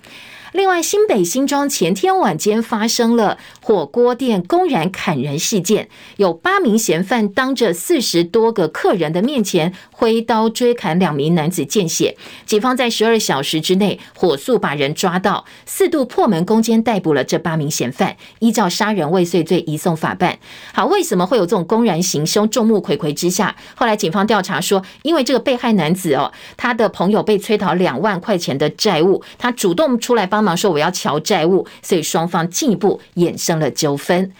[0.53, 12.17] 另外，新北新庄前天晚间发生了火锅店公然砍人事件，有八名嫌犯当着四十多个客人的面前挥刀追砍两名男子，见血。
[12.47, 20.37] 警方在十二小时之内火速把人抓到，四度破门攻坚逮捕了这八名嫌犯，依照杀人未遂罪移送法办。
[20.75, 22.51] 好，为什么会有这种公然行凶？
[22.51, 30.40] 众目睽睽之下，后来警方调查说，因为这个被害男子哦，他的朋友被催讨两万块钱的债务，他主动出来帮。
[30.41, 34.33] 帮忙说我要瞧债务，所以双方进一步衍生了纠纷。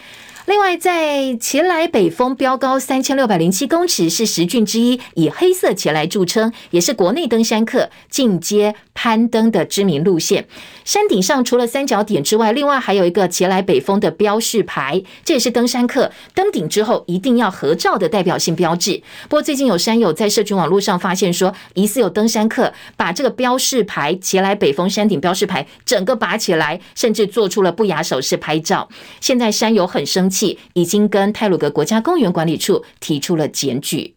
[0.51, 10.49] 另外，在前来北峰标高三千六百零七公尺，是十峻之一，以黑色前来著称，也是国内登山客进阶攀登的知名路线。
[10.85, 19.01] 山顶上除了三角点之外，另外还有一个前来北峰的标示牌，这也是登山客登顶之后一定要合照的代表性标志。
[19.29, 28.89] 不过，最近有山友在社群网络上发现说，疑似有登山客把这个标示牌——前来北峰山顶标示牌整个拔起来，甚至做出了不雅手势拍照。
[29.21, 30.40] 现在山友很生气。
[30.75, 34.15] 已经跟泰鲁格国家公园管理处提出了检举。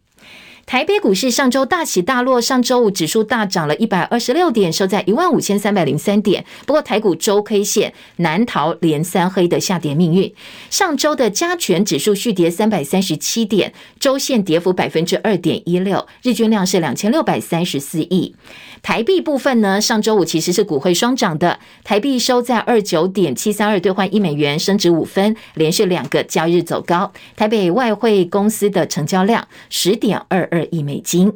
[0.66, 6.44] 台北股市上周大起大落，上周五指数大涨了一百二十六点，收在一万五千三百零三点。
[6.66, 10.32] 不过台股周 K 线难逃连三黑的下跌命运。
[10.70, 18.34] 上周的加权指数续跌三百三十七点，周线跌幅百分之二点一六，日均量是两千六百三十四亿。
[18.82, 27.12] 台币部分呢，上周五其实是股汇双涨的，台币收在二九点七三二兑换一美元，升值五分，连续两个交易日走高。
[27.36, 31.32] 台北外汇公司的成交量十点二二亿美金。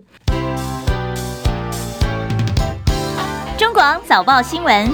[3.58, 4.88] 中广早报新闻，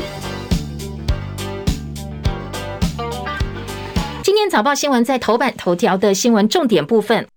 [4.22, 7.28] 今天早报新闻在头版头条的新闻重点部分。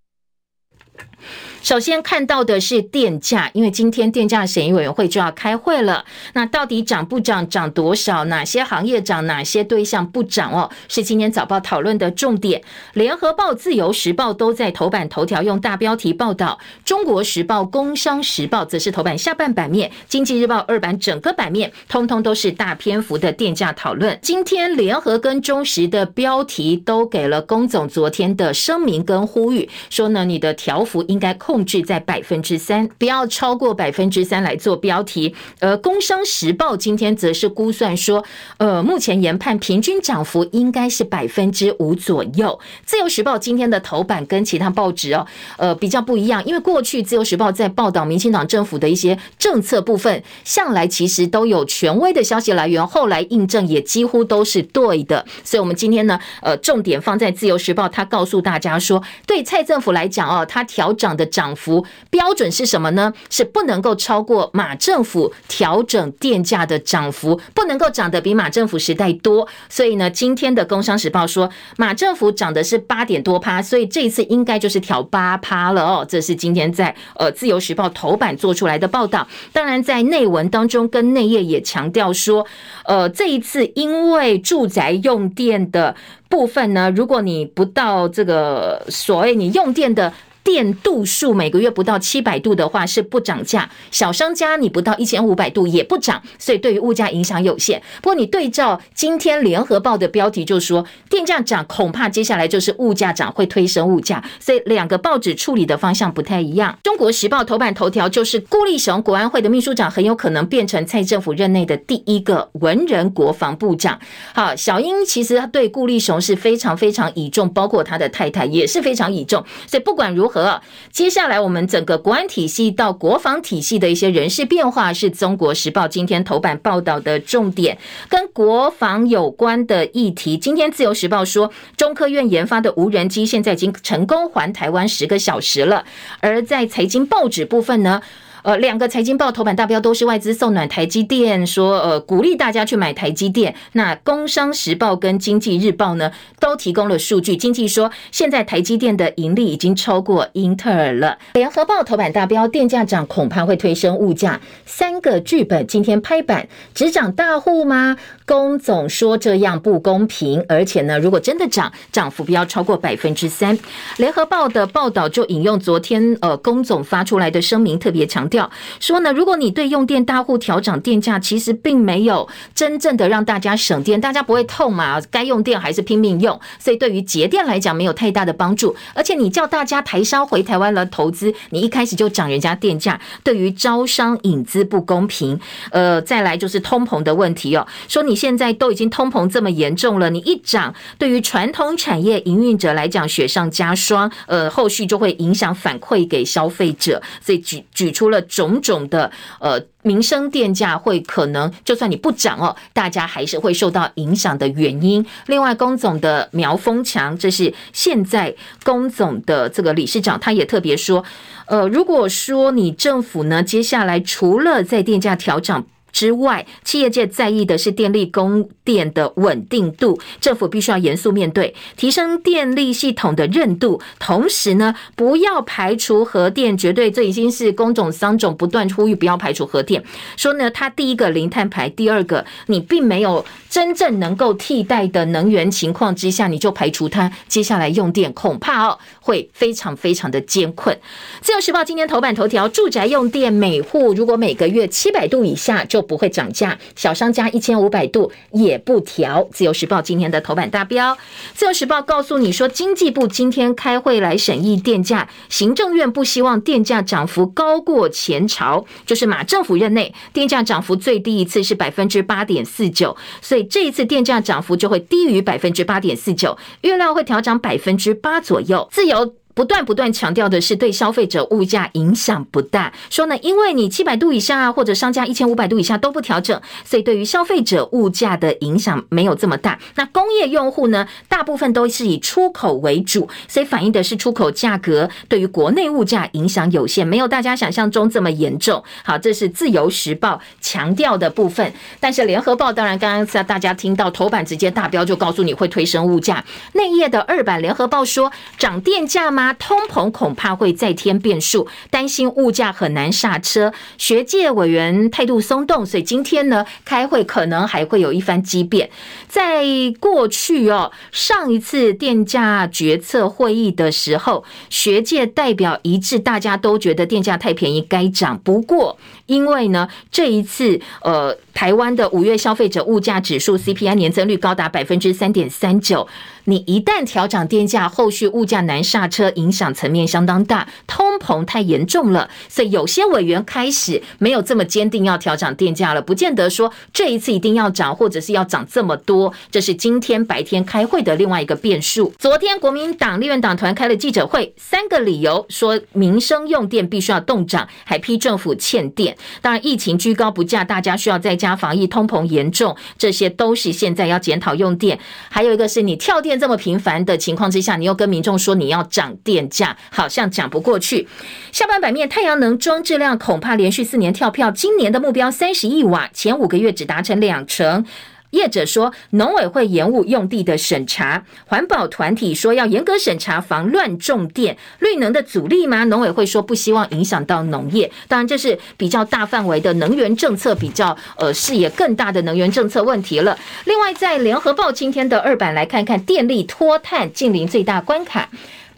[1.62, 6.06] 首先看到的是电价，因为今天电价审议委员会就要开会了。
[6.34, 7.48] 那到底涨不涨？
[7.50, 8.24] 涨多少？
[8.26, 9.28] 哪些行业涨？
[9.28, 10.54] 哪些对象不涨？
[10.54, 12.62] 哦，是今天早报讨论的重点。
[12.94, 24.18] 联合报、自由时报都在头版头条用大标题报道，中国时报、工商时报则是头版下半版面，经济日报二版整个版面通通都是大篇幅的电价讨论。
[24.22, 31.57] 今天联合跟中时的标题都给了龚总昨天的声明跟呼吁，说呢，你的调幅应该控。
[31.58, 35.34] 控制在百分之三，不要超过百分之三来做标题。
[35.60, 38.24] 而《工商时报》今天则是估算说，
[38.58, 42.60] 呃，目前研判平均涨幅应该是百分之五左右。
[42.86, 45.26] 《自由时报》今天的头版跟其他报纸哦，
[45.58, 55.26] 呃，比较不一样，因为过去《自由时报》在报道民进党政府的一些政策部分，向来其实都有权威的消息来源，后来印证也几乎都是对的。
[55.44, 61.54] 所以，我们今天呢，呃，重点放在《自由时报》，他告诉大家说，对蔡政府来讲哦，他调涨的涨。
[61.58, 63.12] 幅标准是什么呢？
[63.32, 69.48] 是不能够超过马政府调整电价的涨幅，不能够涨得比马政府时代多。
[69.68, 76.06] 所以呢，今天的《工商时报》说马政府涨的是八点多趴，所以这一次应该就是调八趴了哦。
[76.08, 79.28] 这是今天在呃《自由时报》头版做出来的报道。
[79.52, 82.46] 当然，在内文当中跟内页也强调说，
[82.86, 85.96] 呃，这一次因为住宅用电的
[86.30, 90.14] 部分呢，如果你不到这个所谓你用电的。
[90.48, 97.84] 电度数每个月不到七百度的话是不涨价，小商家你不到一千五百度也不涨，所以对于物价影响有限。
[98.02, 106.80] 不过你对照今天联合报的标题就说电价涨，恐怕接下来就是物价涨会推升物价，所以两个报纸处理的方向不太一样。
[106.82, 114.00] 中国时报头版头条就是顾立雄国安会的秘书长很有可能变成蔡政府任内的第一个文人国防部长。
[114.34, 120.37] 好，小英其实他对顾立雄是非常非常倚重，包括他的太太也是非常倚重，所以不管如何。
[120.38, 127.78] 和接下来，我们整个国安体系到国防体系的一些人事变化，是中国时报今天头版报道的重点。
[128.08, 135.84] 跟国防有关的议题，今天自由时报说，中科院研发的无人机现在已经成功还台湾十个小时了。
[136.20, 138.02] 而在财经报纸部分呢？
[138.44, 143.54] 呃，两个财经报头版大标都是外资送暖台积电，说呃鼓励大家去买台积电。
[143.74, 151.18] 那工商时报跟经济日报呢都提供了数据，经济说现在台积电的盈利已经超过英特尔了。
[151.34, 157.98] 联合报头版大标电价涨恐怕会推升物价，三个剧本今天拍板，只涨大户吗？
[158.26, 163.58] 工总说这样不公平，而且呢，如果真的涨，涨幅不要超过百分之三。
[163.98, 168.37] 联合报的报道就引用昨天呃工总发出来的声明，特别强调。
[168.80, 178.76] 说呢，如果你对用电大户调涨电价，其实并没有真正的让大家省电，大家不会痛嘛，该用电还是拼命用，所以对于节电来讲没有太大的帮助。
[178.94, 185.40] 而且你叫大家台商回台湾来投资，你一开始就涨人家电价，对于招商引资不公平。
[185.72, 198.17] 呃，再来就是通膨的问题哦，说你现在都已经通膨这么严重了，你一涨，对于传统产业营运者来讲雪上加霜，呃，后续就会影响反馈给消费者，所以举举出了。
[198.22, 205.06] 种种的呃民生电价会可能就算你不涨哦，大家还是会受到影响的原因。
[205.28, 211.04] 另外，工总的苗峰强，这是现在工总的这个理事长，他也特别说，
[211.46, 215.64] 呃，如果说你政府呢，接下来除了在电价调整。
[215.98, 229.84] 之外，企业界在意的是电力供电的稳定度，政府必须要严肃面对，提升电力系统的韧度，同时呢，不要排除核电，绝对这已经是工种商种不断呼吁不要排除核电，
[230.16, 233.26] 说呢，它第一个零碳排，第二个你并没有
[233.58, 240.78] 真正能够替代的能源情况之下，你就排除它，接下来用电恐怕哦会非常非常的艰困。
[241.22, 249.28] 自由时报今天头版头条，住宅用电每户如果每个月七百度以下就不会涨价，小商家一千五百度也不调。
[249.34, 250.96] 自由时报今天的头版大标，
[251.34, 268.68] 自由时报告诉你说，经济部今天开会来审议电价，行政院不希望电价涨幅高过前朝，就是马政府任内电价涨幅最低一次是百分之八点四九，所以这一次电价涨幅就会低于百分之八点四九，月量会调涨百分之八左右。
[268.72, 269.16] 自由。
[269.38, 279.60] 不断不断强调的是对消费者物价影响不大，说呢，因为你七百度以下啊或者商家一千五百度以下都不调整，所以对于消费者物价的影响没有这么大。
[279.76, 288.64] 那工业用户呢，大部分都是以出口为主，所以反映的是出口价格对于国内物价影响有限，没有大家想象中这么严重。
[288.84, 291.54] 好，这是自由时报强调的部分。
[291.80, 299.27] 但是联合报当然刚刚在大家听到头版直接大标就告诉你会推升物价，内页的二版联合报说涨电价吗？
[299.34, 303.54] 通膨恐怕会再添变数，担心物价很难刹车。
[303.78, 308.70] 学界委员态度松动，所以今天呢开会可能还会有一番激辩。
[309.08, 309.44] 在
[309.80, 318.18] 过去哦，上一次电价决策会议的时候，学界代表一致，大家都觉得电价太便宜，该涨。
[318.24, 325.88] 不过因为呢这一次呃，台湾的五月消费者物价指数 CPI 年增率高达百分之三点三九。
[326.30, 339.14] 你一旦调涨电价，后续物价难刹车，影响层面相当大，通膨太严重了，所以有些委员开始没有这么坚定要调涨电价了，不见得说这一次一定要涨，或者是要涨这么多。
[339.32, 341.94] 这是今天白天开会的另外一个变数。
[341.98, 348.98] 昨天国民党立院党团开了记者会，三个理由说民生用电必须要动涨，还批政府欠电。
[349.22, 354.78] 当然，疫情居高不下，大家需要在家防疫，通膨严重，这些都是现在要检讨用电。
[355.08, 356.17] 还有一个是你跳电。
[356.18, 360.88] 这么频繁的情况之下，你又跟民众说你要涨电价，好像讲不过去。
[361.32, 367.66] 下半版面，太阳能装置量恐怕连续四年跳票，今年的目标三十亿瓦，前五个月只达成两成。
[368.12, 374.38] 业者说，农委会延误用地的审查，环保团体说要严格审查，防乱种电。
[374.60, 375.66] 绿能的阻力吗？
[375.66, 377.70] 农委会说不希望影响到农业。
[377.88, 383.18] 当然，这是比较大范围的能源政策，比较呃视野更大的能源政策问题了。
[383.46, 388.10] 另外，在联合报今天的二版来看看，电力脱碳净零最大关卡，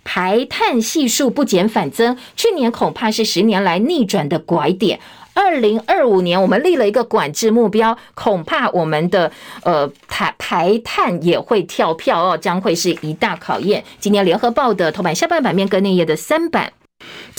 [0.04, 5.00] 排碳系数不减反增，去年恐怕是十年来逆转的拐点。
[5.40, 9.32] 二零二五年，我们立了一个管制目标，恐怕我们的
[9.64, 13.82] 呃排排碳也会跳票哦，将会是一大考验。
[14.00, 16.74] 今年联合报的头版下半版面跟内页的三版。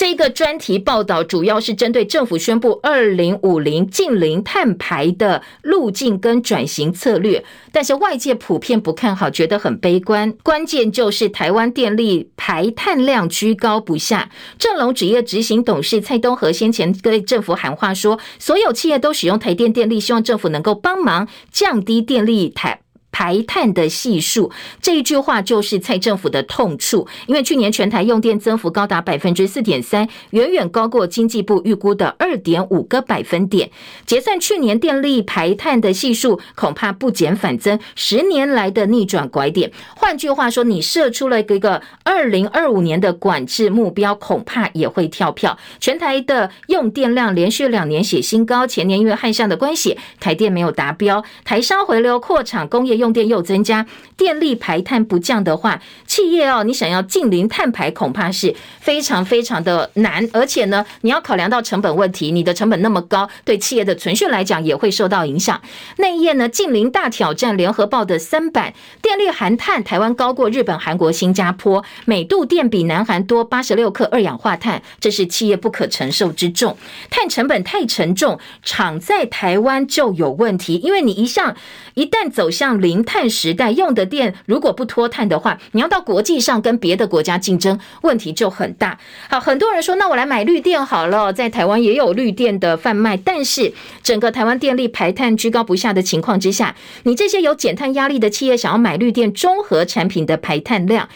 [0.01, 10.33] 这个专题报道主要是针对政府宣布二零五零近零碳排的路径跟转型策略，但是外界普遍不看好，觉得很悲观。
[10.41, 14.31] 关键就是台湾电力排碳量居高不下。
[14.57, 22.81] 正隆纸业执行董事蔡东和先前跟政府喊话说，所有企业都使用台电电力，希望政府能够帮忙降低电力台。
[23.11, 24.51] 排碳的系数，
[24.81, 33.69] 这一句话就是蔡政府的痛处，因为去年全台用电增幅高达百分之四点三，远远高过经济部预估的二点五个百分点。
[34.05, 39.71] 结算去年电力排碳的系数，恐怕不减反增，十年来的逆转拐点。
[39.97, 45.57] 换句话说，你设出了一个二零二五年的管制目标，恐怕也会跳票。
[45.81, 53.00] 全台的用电量连续两年写新高，前年因为旱象的关系，台电没有达标，台商回流扩厂工业。
[53.01, 53.85] 用电又增加，
[54.15, 60.25] 电力排碳不降的话，企业哦，你想要净零碳排，恐怕是非常非常的难。
[60.31, 65.59] 而且呢，你要考量到成本问题，你的成本那么高，对企业的存续来讲也会受到影响。
[65.97, 68.71] 内页呢，净零大挑战，联合报的三版，
[69.01, 76.77] 电力含碳，台湾高过日本、韩国、新加坡，每度电比南韩多八十六克二氧化碳，这是企业不可承受之重。
[77.09, 81.55] 碳成本太沉重，厂在台湾就有问题，因为你一向
[81.95, 82.90] 一旦走向零。
[82.91, 88.99] 零碳时代用的电如果不脱碳的话，你要到国际上跟别的国家竞争，问题就很大。
[89.29, 93.71] 好，很多人说，那我来买绿电好了，在台湾也有绿电的贩卖，但是
[94.03, 101.07] 整个台湾电力排碳居高不下的情况之下，你这些有减碳压力的企业想要买绿电综合产品的排碳量。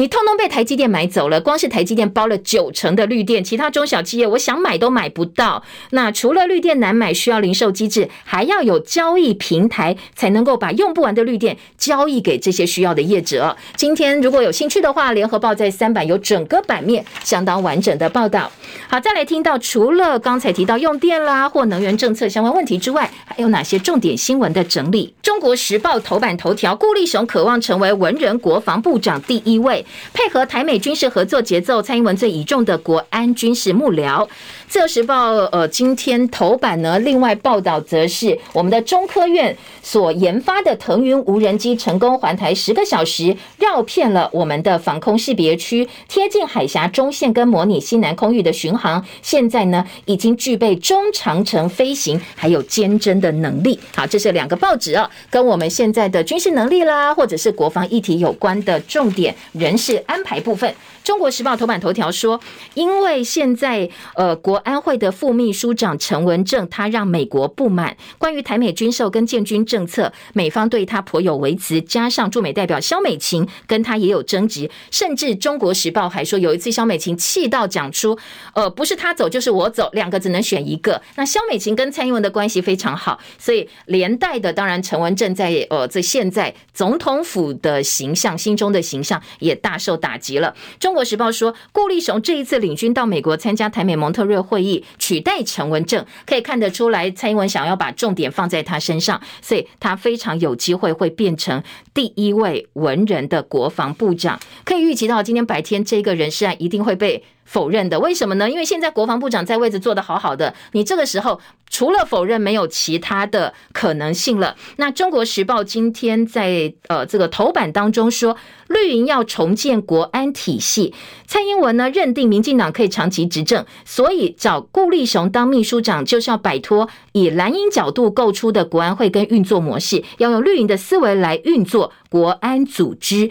[0.00, 1.38] 你通通被台积电买走了。
[1.42, 5.62] 光是台积电包了九成的绿电，其他中小企业我想买都买不到。
[5.90, 13.54] 那除了绿电难买，需要零售机制，还要有交易平台，才能够把用不完的绿电交易给这些需要的业者。
[13.76, 18.50] 今天如果有兴趣的话，联合报在三版有整个版面相当完整的报道。
[18.88, 25.12] 好，再来听到除了刚才提到用电啦或能源政策相关问题之外，还有哪些重点新闻的整理？
[25.20, 29.84] 中国时报头版头条：顾立雄渴望成为文人国防部长第一位。
[30.12, 34.28] 配合台美军事合作节奏，蔡英文最倚重的国安军事幕僚。
[34.70, 49.04] 自由时报呃，今天头版呢，另外报道则是我们的中科院所研发的腾云无人机成功环台十个小时，绕骗了我们的防空识别区，贴近海峡中线跟模拟西南空域的巡航。
[49.22, 53.76] 现在呢，已经具备中长程飞行还有监侦的能力。
[53.96, 60.72] 好，这是两个报纸啊，跟我们现在的军事能力啦，或者是国防议题有关的重点人事安排部分。
[61.10, 62.40] 中国时报头版头条说，
[62.74, 78.16] 因为现在呃国安会的副秘书长陈文正，他让美国不满，关于台美军售跟建军政策，美方对他颇有微词，加上驻美代表肖美琴跟他也有争执，甚至中国时报还说，有一次肖美琴气到讲出，
[78.54, 81.02] 呃不是他走就是我走，两个只能选一个。
[81.16, 90.54] 那肖美琴跟蔡英文的关系非常好，所以连带的，当然陈文正在呃在现在总统府的形象，心中的形象也大受打击了。
[90.78, 104.38] 中国时报说，顾立雄这一次领军到美国参加台美蒙特瑞会议，取代陈文正，可以看得出来，蔡英文想要把重点放在他身上，所以他非常有机会会变成第一位文人的国防部长。
[104.64, 108.48] 可以预期到，今天白天这个人事案一定会被否认的，为什么呢？
[108.48, 114.54] 因为现在国防部长在位置坐得好好的，你这个时候除了否认，没有其他的可能性了。
[114.76, 118.36] 那中国时报今天在呃这个头版当中说，
[118.68, 120.94] 绿营要重建国安体系，
[121.26, 133.28] 蔡英文呢认定民进党可以长期执政，所以找顾立雄当秘书长，就是要摆脱以蓝营角度构出的国安会跟运作模式，要用绿营的思维来运作国安组织。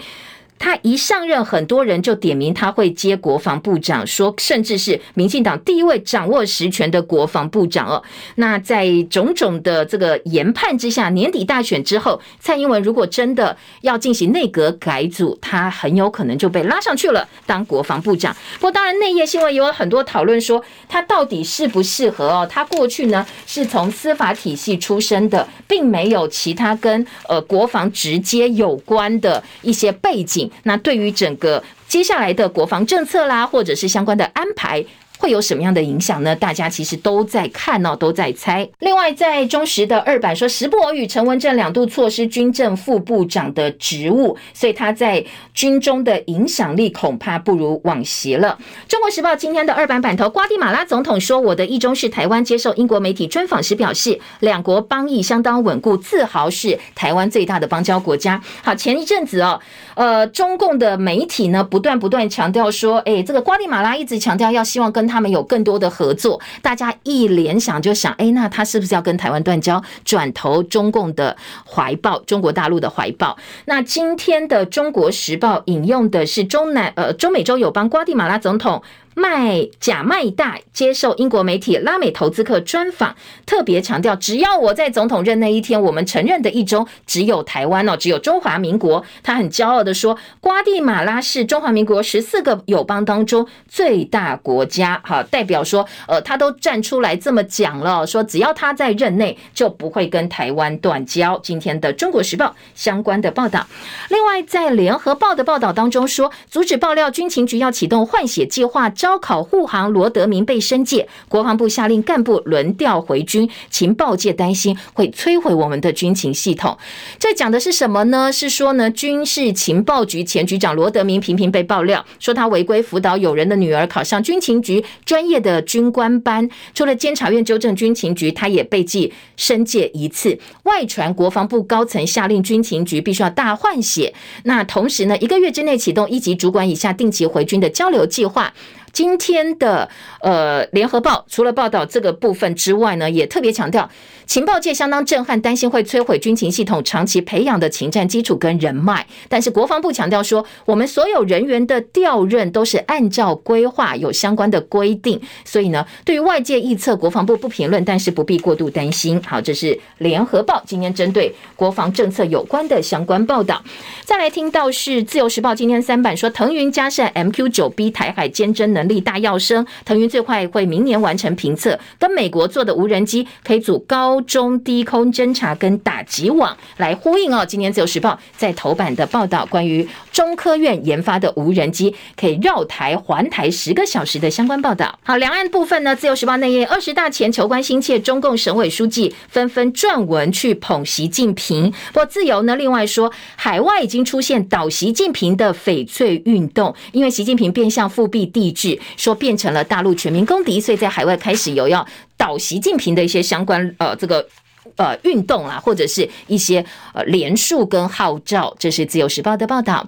[0.60, 8.04] 他一上任，很多人就点名他会接国防部长，说甚至是民进党第一位掌握实权的国防部长哦。
[8.36, 18.36] 那在种种的这个研判之下，年底大选之后，蔡英文如果真的要进行内阁改组，他很有可能就被拉上去了当国防部长。
[18.56, 22.48] 不过，当然内页新闻也有很多讨论说，他到底适不适合哦？
[22.50, 30.49] 他过去呢是从司法体系出身的，并没有其他跟呃国防直接有关的一些背景。
[30.64, 34.84] 那对于整个接下来的国防政策啦，或者是相关的安排。
[35.20, 36.34] 会有什么样的影响呢？
[36.34, 38.68] 大家其实都在看哦，都在猜。
[38.80, 45.22] 另外，在中时的二版说，时不我与，陈文正两度错失军政副部长的职务，所以他在
[45.54, 48.58] 军中的影响力恐怕不如往昔了。
[48.88, 58.42] 中国时报今天的二版版头，瓜地马拉总统说：“我的意中是台湾。”接受英国媒体专访时表示，两国邦谊相当稳固，自豪是台湾最大的邦交国家。
[58.64, 59.60] 好，前一阵子哦，
[59.96, 65.09] 呃，中共的媒体呢不断不断强调说，哎，这个瓜地马拉一直强调要希望跟。
[65.10, 71.36] 他们有更多的合作，大家一联想就想，哎，那他是不是要跟台湾断交，转投中共的
[71.68, 73.36] 怀抱，中国大陆的怀抱？
[73.66, 78.82] 那今天的《中国时报》引用的是中南呃中美洲友邦瓜地马拉总统。
[79.16, 89.04] 麦贾麦大接受英国媒体拉美投资客专访，特别强调，只要我在总统任那一天，我们承认的一中只有台湾哦，只有中华民国。
[89.22, 95.02] 他很骄傲的说，瓜地马拉是中华民国十四个友邦当中最大国家。
[95.04, 101.38] 好，代表说，呃，他都站出来这么讲了，说只要他在任内，就不会跟台湾断交。
[101.44, 103.68] 今天的《中国时报》相关的报道，
[104.10, 108.90] 另外在《联合报》的报道当中说，阻止爆料军情局要启动换血计划。
[109.00, 116.78] 招考护航罗德明被申诫，国防部下令干部轮调回军，情报界担心会摧毁我们的军情系统。
[117.18, 118.30] 这讲的是什么呢？
[118.30, 126.50] 是说呢，军事情报局前局长罗德明频频被爆料，说他违规辅导友人的女儿考上军情局专业的军官班。
[126.74, 130.38] 除了监察院纠正军情局，他也被记申诫一次。
[130.64, 138.54] 外传国防部高层下令军情局必须要大换血，那同时呢，一个月之内启动一级主管以下定期回军的交流计划。
[139.00, 139.88] 今天的
[140.20, 143.90] 呃联合报除了报道这个部分之外呢，也特别强调。
[144.26, 149.08] 情报界相当震撼，担心会摧毁军情系统长期培养的情战基础跟人脉。
[149.28, 155.20] 但是国防部强调说，我们所有人员的调任都是按照规划，有相关的规定。
[155.46, 159.20] 所以呢，对于外界臆测，国防部不评论，但是不必过度担心。
[159.26, 163.64] 好，这是联合报今天针对国防政策有关的相关报道。
[164.04, 174.20] 再来听到是自由时报今天三版说，腾云加设 MQ 九 B 台海坚贞能力大跃升，腾云最快会明年完成评测，跟美国做的无人机可以组高。
[174.22, 177.46] 中低空侦察跟打击网来呼应哦。
[177.46, 185.00] 今年自由时报在头版的报道，关于中科院研发的无人机可以绕台环台十个小时的相关报道。
[185.04, 191.72] 好，两岸部分呢，自由时报内页二十大前求官心切，中共省委书记纷纷撰文去捧习近平。
[191.94, 201.88] 不过自由呢，另外说海外已经出现倒习近平的翡翠运动，因为习近平变相复辟帝制，说变成了大陆全民公敌，所以在海外开始有要。
[202.20, 204.28] 倒习近平的一些相关呃这个
[204.76, 209.88] 呃运动啦，或者是一些呃连署跟号召，这是自由时报的报道。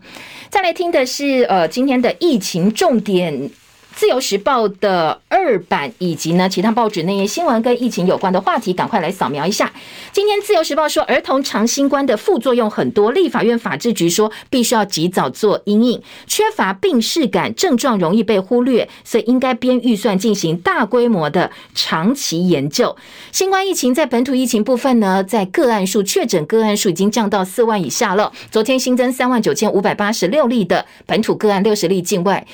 [0.49, 3.51] 再来听的是呃今天的疫情重点。
[3.95, 9.71] 自由时报的二版以及呢其他报纸那些新闻跟疫情有关的话题，赶快来扫描一下。
[10.11, 22.95] 今天自由时报说，儿童长新冠的副作用很多，立法院法制局说必须要及早做阴影，缺乏病视感，症状容易被忽略，所以应该编预算进行大规模的长期研究。
[23.31, 28.31] 新冠疫情在本土疫情部分呢，在个案数确诊个案数已经降到四万以下了。
[28.49, 32.45] 昨天新增三万九千五百八十六例的本土个案，六十例境外。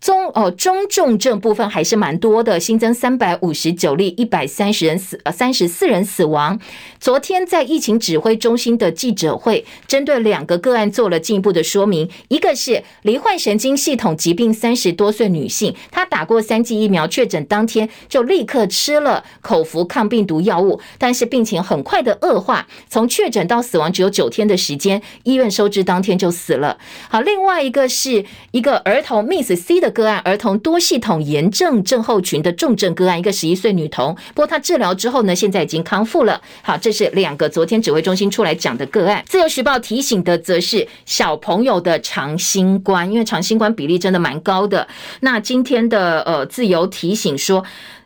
[0.00, 6.58] 中哦，中重症部分还是蛮多的，新增三百五十九例，一百三十人死，呃，三十四人死亡。
[6.98, 12.08] 昨天在疫情指挥中心的记者会，针对两个个案做了进一步的说明。
[12.28, 26.78] 一个是罹患神经系统疾病三十多岁女性，她打过三剂疫苗，确诊当天就立刻吃了口服抗病毒药物，但是病情很快的恶化，从确诊到死亡只有九天的时间，医院收治当天就死了。
[27.10, 29.89] 好，另外一个是一个儿童 Miss C 的。
[29.90, 36.40] 个案儿童多系统炎症症候群的重症个案，一个十一岁女童，不过她治疗之后呢，现在已经康复了。
[36.62, 39.22] 好，这是两个昨天指挥中心出来讲的个案。
[39.26, 44.86] 自由时报提醒的则是小朋友的长新冠，因为长新冠比例真的蛮高的。
[45.20, 47.64] 那今天的呃自由提醒说。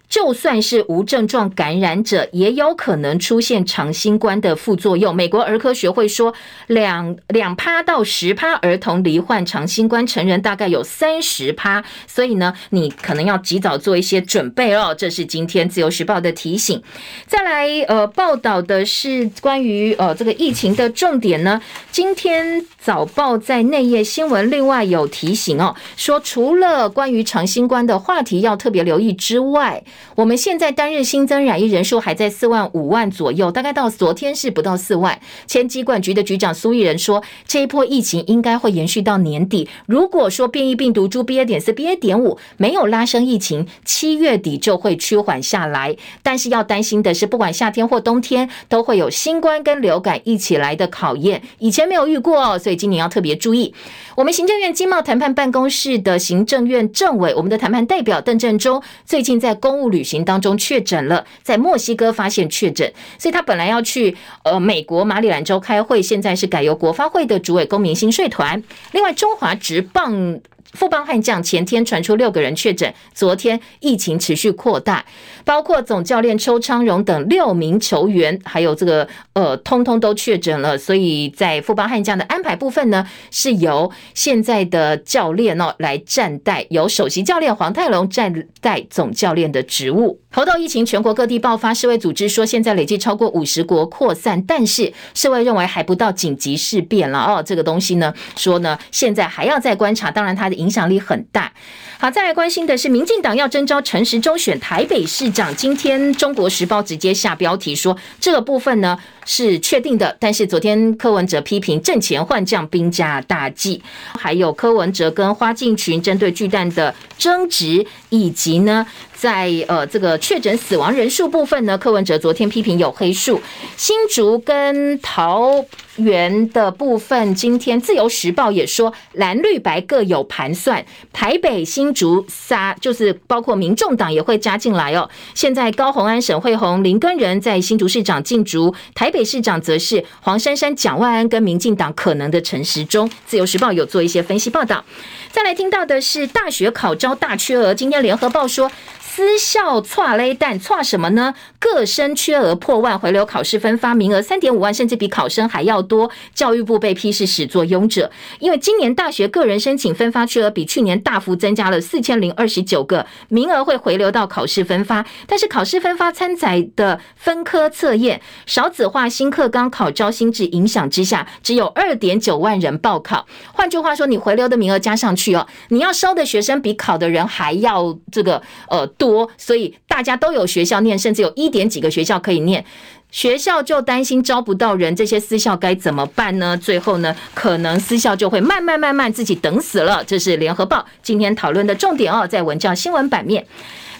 [0.08, 5.14] 就算是无症状感染者，也有可能出现长新冠的副作用。
[5.14, 6.32] 美国儿科学会说，
[6.68, 11.84] 两两趴到十趴儿童罹患长新冠，成人大概有三十趴。
[12.06, 14.94] 所以呢，你可能要及早做一些准备哦。
[14.96, 16.80] 这是今天自由时报的提醒。
[17.26, 21.60] 再来，呃，报道的是关于呃这个疫情的重点呢。
[21.90, 29.82] 今天早报在内页新闻另外有提醒哦，说除了关于长新冠的话题要特别留意之外，
[30.14, 35.18] 我们现在单日新增染疫人数还在四万五万左右，大概到昨天是不到四万。
[35.46, 39.68] 前疾管局的局长苏益仁说，这一波疫情应该会延续到年底。
[39.86, 45.96] 如果说变异病毒株 BA 点四、BA 点五没有拉升疫情，七月底就会趋缓下来。
[46.22, 53.74] 但是要担心的是，不管夏天或冬天，都会有新冠跟流感一起来的考验，以前没有遇过，所以今年要特别注意。
[54.16, 68.62] 我们行政院经贸谈判办公室的行政院政委，我们的谈判代表邓正中，最近在公务旅行当中确诊了，在墨西哥发现确诊，所以他本来要去呃美国马里兰州开会，现在是改由国发会的主委公民新税团。
[68.92, 70.40] 另外，中华职棒。
[70.74, 75.04] 富邦悍将前天传出六个人确诊，昨天疫情持续扩大，
[75.44, 80.76] 包括总教练邱昌荣等六名球员，还有这个呃，通通都确诊了。
[80.76, 90.20] 所以在富邦悍将的安排部分呢，是由现在的教练哦来暂代，由首席教练黄泰龙暂代总教练的职务。
[90.32, 97.40] 猴痘疫情全国各地爆发，世卫组织说现在累计超过五十国扩散，但是世卫认为还不到紧急事变了哦。
[97.40, 101.52] 这个东西呢，说呢现在还要再观察，当然它的影响力很大。
[101.96, 105.54] 好，再来关心的是，民进党要征召陈时中选台北市长。
[105.54, 110.14] 今天中国时报直接下标题说，这个部分呢是确定的。
[110.18, 113.80] 但是昨天柯文哲批评阵前换将兵家大忌，
[114.18, 118.84] 还有柯文哲跟花敬群针对巨蛋的争执，以及呢
[119.14, 123.40] 在呃这个确诊死亡人数部分呢，柯文哲昨天批评有黑数。
[123.76, 125.64] 新竹跟桃
[125.96, 131.83] 园的部分，今天自由时报也说蓝绿白各有盘算，台北新。
[131.84, 135.06] 新竹撒就是包括民众党也会加进来哦。
[135.34, 143.10] 现在高虹安、沈慧红、林根仁在新竹市长竞逐，台北市长则是黄珊珊、蒋万安跟民进党可能的陈时中。
[143.26, 144.82] 自由时报有做一些分析报道。
[145.30, 147.74] 再来听到的是大学考招大缺额。
[147.74, 148.70] 今天联合报说。
[149.16, 151.34] 私校剉咧等剉什么呢？
[151.60, 156.10] 各生缺额破万，回流考试分发名额三点五万，甚至比考生还要多。
[156.34, 158.10] 教育部被批是始作俑者，
[158.40, 165.06] 因为今年大学个人申请分发缺额比去年大幅增加了四千零二十九个名额，会回流到考试分发。
[165.28, 173.28] 但是考试分发参载的分科测验少子化、新课纲考招新制影响之下，只有二点九万人报考。
[173.52, 178.84] 换句话说，你回流的名额加上去哦，你要收的学生比考的人还要这个呃。
[179.04, 182.64] 多所以大家都有学校念，甚至有一点几个学校可以念，
[183.10, 186.56] 学校就担心招不到人，这些私校该怎么办呢？
[186.56, 190.02] 最后呢，可能私校就会慢慢慢慢自己等死了。
[190.06, 193.46] 这是联合报今天讨论的重点哦，在文教新闻版面。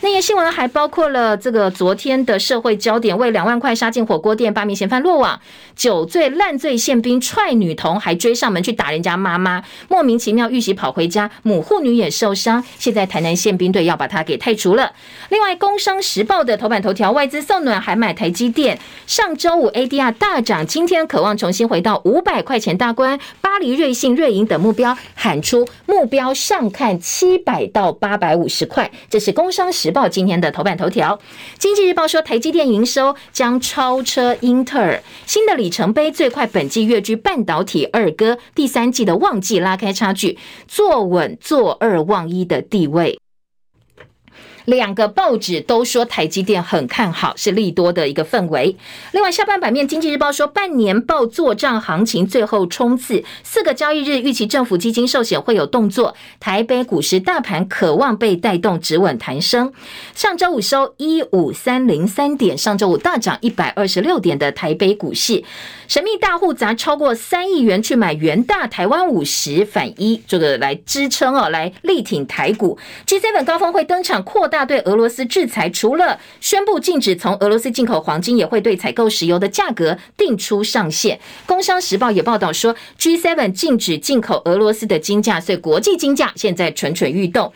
[0.00, 5.38] 那些新闻还包括了这个昨天的社会焦点：为两万块杀进火锅店，八名嫌犯落网；
[5.76, 12.64] 酒醉烂醉宪兵踹女童，还追上门去打人家妈妈，莫名其妙遇袭跑回家，母护女也受伤。
[12.78, 14.92] 现在台南宪兵队要把他给汰除了。
[15.28, 18.78] 另外，《工商时报》的头版头条：外资送暖还买台积电。
[19.06, 23.18] 上周五 ADR 大涨，今天渴望重新回到五百块钱大关。
[23.40, 28.90] 巴黎、瑞信、瑞银等目标喊出目标上看七百到八百五十块。
[29.10, 30.06] 这是《工商时报》。
[30.08, 31.16] 今天的头版头条，
[31.58, 40.36] 《经济日报》说台积电营收将超车英特尔，新的里程碑最快本季跃居半导体二哥，第三季的旺季拉开差距，
[40.68, 43.18] 坐稳坐二望一的地位。
[44.64, 48.76] 两个报纸都说台积电很看好，是利多的一个氛围。
[49.12, 56.14] 另外，下半版面，《经济日报》说半年报做账行情最后冲刺，四个交易日预期政府基金寿险会有动作。
[56.40, 59.72] 台北股市大盘渴望被带动止稳弹升。
[60.14, 65.42] 上周五收一五三零三点，上周五大涨一百二十六点的台北股市，
[65.88, 72.78] 神秘大户砸超过三亿元去买元大台湾五十反一，这个来支撑哦，来力挺台股。
[73.06, 74.64] G7 高峰会登场扩大大。
[74.64, 81.20] 对俄罗斯制裁，除了宣布禁止从俄罗斯进口黄金，也会对采购石油的价格定出上限。
[81.44, 87.52] 工商时报也报道说，G7 禁止进口俄罗斯的金价，所以国际金价现在蠢蠢欲动。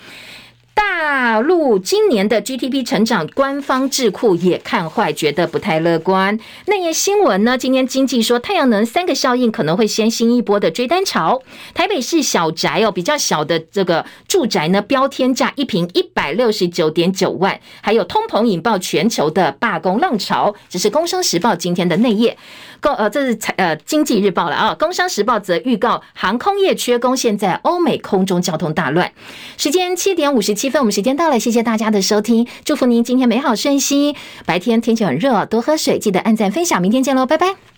[0.78, 6.38] 大陆今年的 GDP 成长，官方智库也看坏，觉得不太乐观。
[6.66, 7.58] 那页新闻呢？
[7.58, 11.42] 今天经济说，太阳能三个效应可能会先新一波的追单潮。
[11.74, 17.58] 台北市小宅哦，比较小的这个住宅呢，标天价一平一百六十九点九万。
[17.80, 22.38] 还有通膨引爆全球的罢工浪潮，这是工商时报今天的内页。
[22.80, 24.72] 工呃，这是财呃经济日报了啊。
[24.78, 29.10] 工商时报则预告航空业缺工，现在欧美空中交通大乱。
[29.56, 34.14] 时间七点五十七七分，我们时间到了，谢谢大家的收听，祝福您今天美好顺心。
[34.44, 37.77] 白天天气很热，多喝水，记得按赞分享，明天见喽，拜拜。